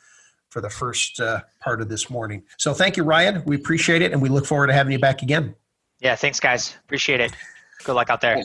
for 0.52 0.60
the 0.60 0.68
first 0.68 1.18
uh, 1.18 1.40
part 1.60 1.80
of 1.80 1.88
this 1.88 2.10
morning. 2.10 2.42
So, 2.58 2.74
thank 2.74 2.98
you, 2.98 3.04
Ryan. 3.04 3.42
We 3.46 3.56
appreciate 3.56 4.02
it, 4.02 4.12
and 4.12 4.20
we 4.20 4.28
look 4.28 4.44
forward 4.44 4.66
to 4.66 4.74
having 4.74 4.92
you 4.92 4.98
back 4.98 5.22
again. 5.22 5.54
Yeah, 6.00 6.14
thanks, 6.14 6.38
guys. 6.38 6.76
Appreciate 6.84 7.20
it. 7.20 7.32
Good 7.84 7.94
luck 7.94 8.10
out 8.10 8.20
there. 8.20 8.44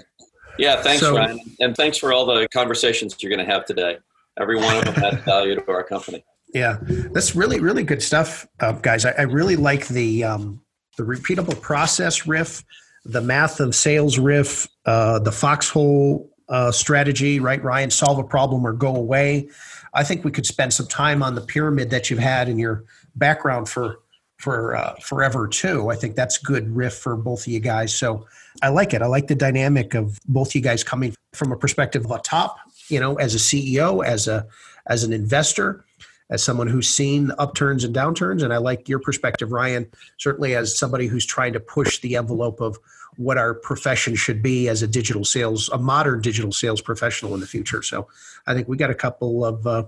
Yeah, 0.58 0.82
thanks, 0.82 1.02
so, 1.02 1.16
Ryan. 1.16 1.40
And 1.60 1.76
thanks 1.76 1.98
for 1.98 2.14
all 2.14 2.26
the 2.26 2.48
conversations 2.54 3.16
you're 3.20 3.30
going 3.30 3.46
to 3.46 3.52
have 3.52 3.66
today. 3.66 3.98
Every 4.40 4.56
one 4.56 4.78
of 4.78 4.86
them 4.86 4.94
has 4.96 5.24
value 5.26 5.56
to 5.56 5.70
our 5.70 5.84
company. 5.84 6.24
Yeah, 6.54 6.78
that's 7.12 7.36
really, 7.36 7.60
really 7.60 7.84
good 7.84 8.02
stuff, 8.02 8.48
uh, 8.62 8.72
guys. 8.72 9.06
I, 9.06 9.12
I, 9.18 9.22
really 9.24 9.58
like 9.58 9.88
the 9.90 10.24
um, 10.24 10.62
the 10.96 11.04
repeatable 11.04 11.60
process 11.60 12.26
riff, 12.26 12.64
the 13.04 13.22
math 13.22 13.60
of 13.60 13.76
sales 13.76 14.18
riff, 14.18 14.68
uh, 14.86 15.20
the 15.20 15.32
foxhole 15.32 16.32
uh, 16.48 16.72
strategy, 16.72 17.40
right? 17.42 17.62
Ryan, 17.62 17.92
solve 17.92 18.18
a 18.18 18.24
problem 18.24 18.66
or 18.66 18.72
go 18.72 18.96
away. 18.96 19.50
I 19.98 20.04
think 20.04 20.24
we 20.24 20.30
could 20.30 20.46
spend 20.46 20.74
some 20.74 20.86
time 20.86 21.24
on 21.24 21.34
the 21.34 21.42
pyramid 21.42 21.90
that 21.90 22.10
you've 22.10 22.20
had 22.20 22.48
in 22.48 22.60
your 22.60 22.84
background 23.16 23.68
for 23.68 24.00
for 24.38 24.76
uh, 24.76 24.94
forever 25.02 25.48
too. 25.48 25.90
I 25.90 25.96
think 25.96 26.16
that's 26.16 26.38
good 26.38 26.76
riff 26.76 26.94
for 26.94 27.16
both 27.16 27.42
of 27.42 27.48
you 27.48 27.60
guys. 27.60 27.96
So 27.96 28.28
I 28.62 28.70
like 28.70 28.94
it. 28.94 29.02
I 29.02 29.08
like 29.08 29.26
the 29.26 29.34
dynamic 29.34 29.96
of 29.96 30.20
both 30.28 30.54
you 30.54 30.62
guys 30.62 30.84
coming 30.84 31.16
from 31.34 31.52
a 31.52 31.58
perspective 31.58 32.06
of 32.06 32.12
a 32.12 32.20
top, 32.20 32.58
you 32.90 33.00
know, 33.00 33.16
as 33.16 33.34
a 33.34 33.40
CEO, 33.40 34.06
as 34.06 34.28
a 34.28 34.46
as 34.86 35.04
an 35.04 35.14
investor, 35.14 35.84
as 36.30 36.44
someone 36.44 36.68
who's 36.68 36.88
seen 36.88 37.32
upturns 37.40 37.84
and 37.84 37.96
downturns. 37.96 38.44
And 38.44 38.54
I 38.54 38.58
like 38.58 38.88
your 38.88 39.00
perspective, 39.00 39.52
Ryan, 39.52 39.90
certainly 40.20 40.56
as 40.56 40.78
somebody 40.78 41.08
who's 41.08 41.26
trying 41.26 41.54
to 41.54 41.60
push 41.60 42.00
the 42.02 42.18
envelope 42.18 42.62
of 42.62 42.78
what 43.18 43.38
our 43.38 43.54
profession 43.54 44.16
should 44.16 44.42
be 44.42 44.70
as 44.70 44.82
a 44.82 44.88
digital 44.88 45.26
sales, 45.26 45.70
a 45.70 45.78
modern 45.78 46.22
digital 46.22 46.52
sales 46.52 46.82
professional 46.82 47.34
in 47.34 47.40
the 47.40 47.48
future. 47.48 47.82
So 47.82 48.08
I 48.46 48.54
think 48.54 48.68
we 48.68 48.78
got 48.78 48.90
a 48.90 48.96
couple 48.96 49.44
of 49.44 49.68
uh, 49.68 49.84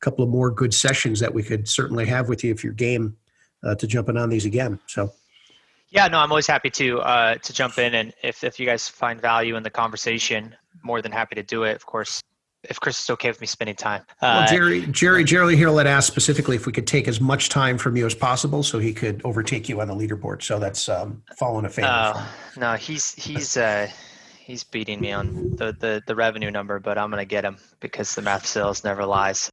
couple 0.00 0.24
of 0.24 0.30
more 0.30 0.50
good 0.50 0.72
sessions 0.72 1.20
that 1.20 1.34
we 1.34 1.42
could 1.42 1.68
certainly 1.68 2.06
have 2.06 2.28
with 2.28 2.44
you 2.44 2.52
if 2.52 2.62
you're 2.62 2.72
game 2.72 3.16
uh, 3.64 3.74
to 3.74 3.86
jumping 3.86 4.16
on 4.16 4.30
these 4.30 4.46
again. 4.46 4.78
So. 4.86 5.12
Yeah, 5.90 6.06
no, 6.06 6.18
I'm 6.18 6.30
always 6.30 6.46
happy 6.46 6.70
to 6.70 7.00
uh, 7.00 7.36
to 7.36 7.52
jump 7.52 7.78
in, 7.78 7.94
and 7.94 8.12
if 8.22 8.44
if 8.44 8.60
you 8.60 8.66
guys 8.66 8.88
find 8.88 9.20
value 9.20 9.56
in 9.56 9.62
the 9.62 9.70
conversation, 9.70 10.54
more 10.82 11.00
than 11.00 11.12
happy 11.12 11.34
to 11.36 11.42
do 11.42 11.62
it. 11.62 11.76
Of 11.76 11.86
course, 11.86 12.22
if 12.64 12.80
Chris 12.80 12.98
is 13.00 13.10
okay 13.10 13.28
with 13.28 13.40
me 13.40 13.46
spending 13.46 13.76
time. 13.76 14.02
Uh, 14.20 14.44
well, 14.44 14.48
Jerry, 14.48 14.86
Jerry, 14.86 15.24
Jerry 15.24 15.56
here 15.56 15.70
let 15.70 15.86
ask 15.86 16.06
specifically 16.06 16.56
if 16.56 16.66
we 16.66 16.72
could 16.72 16.86
take 16.86 17.08
as 17.08 17.20
much 17.20 17.48
time 17.48 17.78
from 17.78 17.96
you 17.96 18.06
as 18.06 18.14
possible, 18.14 18.62
so 18.62 18.78
he 18.78 18.92
could 18.92 19.20
overtake 19.24 19.68
you 19.68 19.80
on 19.80 19.88
the 19.88 19.94
leaderboard. 19.94 20.42
So 20.42 20.58
that's 20.58 20.88
um, 20.88 21.22
following 21.38 21.64
a 21.64 21.70
favor. 21.70 21.88
Uh, 21.88 22.26
no, 22.56 22.74
he's 22.74 23.14
he's 23.14 23.56
uh, 23.56 23.88
he's 24.38 24.64
beating 24.64 25.00
me 25.00 25.12
on 25.12 25.52
the, 25.56 25.76
the 25.78 26.02
the 26.06 26.14
revenue 26.14 26.50
number, 26.50 26.78
but 26.78 26.98
I'm 26.98 27.10
gonna 27.10 27.24
get 27.24 27.44
him 27.44 27.58
because 27.80 28.14
the 28.14 28.22
math 28.22 28.46
sales 28.46 28.82
never 28.84 29.04
lies. 29.04 29.50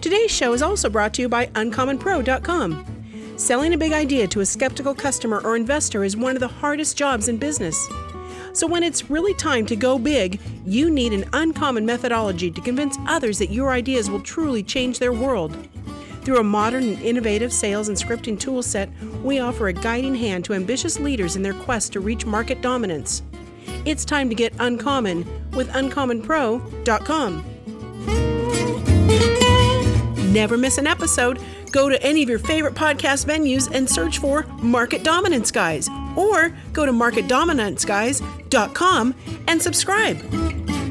Today's 0.00 0.30
show 0.30 0.52
is 0.52 0.62
also 0.62 0.88
brought 0.88 1.14
to 1.14 1.22
you 1.22 1.28
by 1.28 1.46
UncommonPro.com. 1.48 2.86
Selling 3.36 3.74
a 3.74 3.78
big 3.78 3.92
idea 3.92 4.28
to 4.28 4.40
a 4.40 4.46
skeptical 4.46 4.94
customer 4.94 5.40
or 5.44 5.56
investor 5.56 6.04
is 6.04 6.16
one 6.16 6.36
of 6.36 6.40
the 6.40 6.48
hardest 6.48 6.96
jobs 6.96 7.28
in 7.28 7.36
business. 7.36 7.88
So, 8.54 8.68
when 8.68 8.84
it's 8.84 9.10
really 9.10 9.34
time 9.34 9.66
to 9.66 9.74
go 9.74 9.98
big, 9.98 10.40
you 10.64 10.88
need 10.88 11.12
an 11.12 11.28
uncommon 11.32 11.84
methodology 11.84 12.52
to 12.52 12.60
convince 12.60 12.96
others 13.06 13.38
that 13.40 13.50
your 13.50 13.72
ideas 13.72 14.08
will 14.08 14.20
truly 14.20 14.62
change 14.62 15.00
their 15.00 15.12
world. 15.12 15.56
Through 16.22 16.38
a 16.38 16.44
modern 16.44 16.84
and 16.84 17.02
innovative 17.02 17.52
sales 17.52 17.88
and 17.88 17.98
scripting 17.98 18.38
toolset, 18.38 18.90
we 19.22 19.40
offer 19.40 19.66
a 19.66 19.72
guiding 19.72 20.14
hand 20.14 20.44
to 20.44 20.54
ambitious 20.54 21.00
leaders 21.00 21.34
in 21.34 21.42
their 21.42 21.52
quest 21.52 21.92
to 21.94 22.00
reach 22.00 22.24
market 22.26 22.62
dominance. 22.62 23.24
It's 23.84 24.04
time 24.04 24.28
to 24.28 24.36
get 24.36 24.54
uncommon 24.60 25.26
with 25.50 25.68
uncommonpro.com. 25.70 27.44
Never 30.32 30.56
miss 30.56 30.78
an 30.78 30.86
episode. 30.86 31.40
Go 31.72 31.88
to 31.88 32.00
any 32.04 32.22
of 32.22 32.28
your 32.28 32.38
favorite 32.38 32.74
podcast 32.74 33.26
venues 33.26 33.68
and 33.74 33.90
search 33.90 34.18
for 34.18 34.44
Market 34.62 35.02
Dominance 35.02 35.50
Guys 35.50 35.90
or 36.16 36.52
go 36.72 36.86
to 36.86 36.92
marketdominanceguys.com 36.92 39.14
and 39.48 39.62
subscribe. 39.62 40.83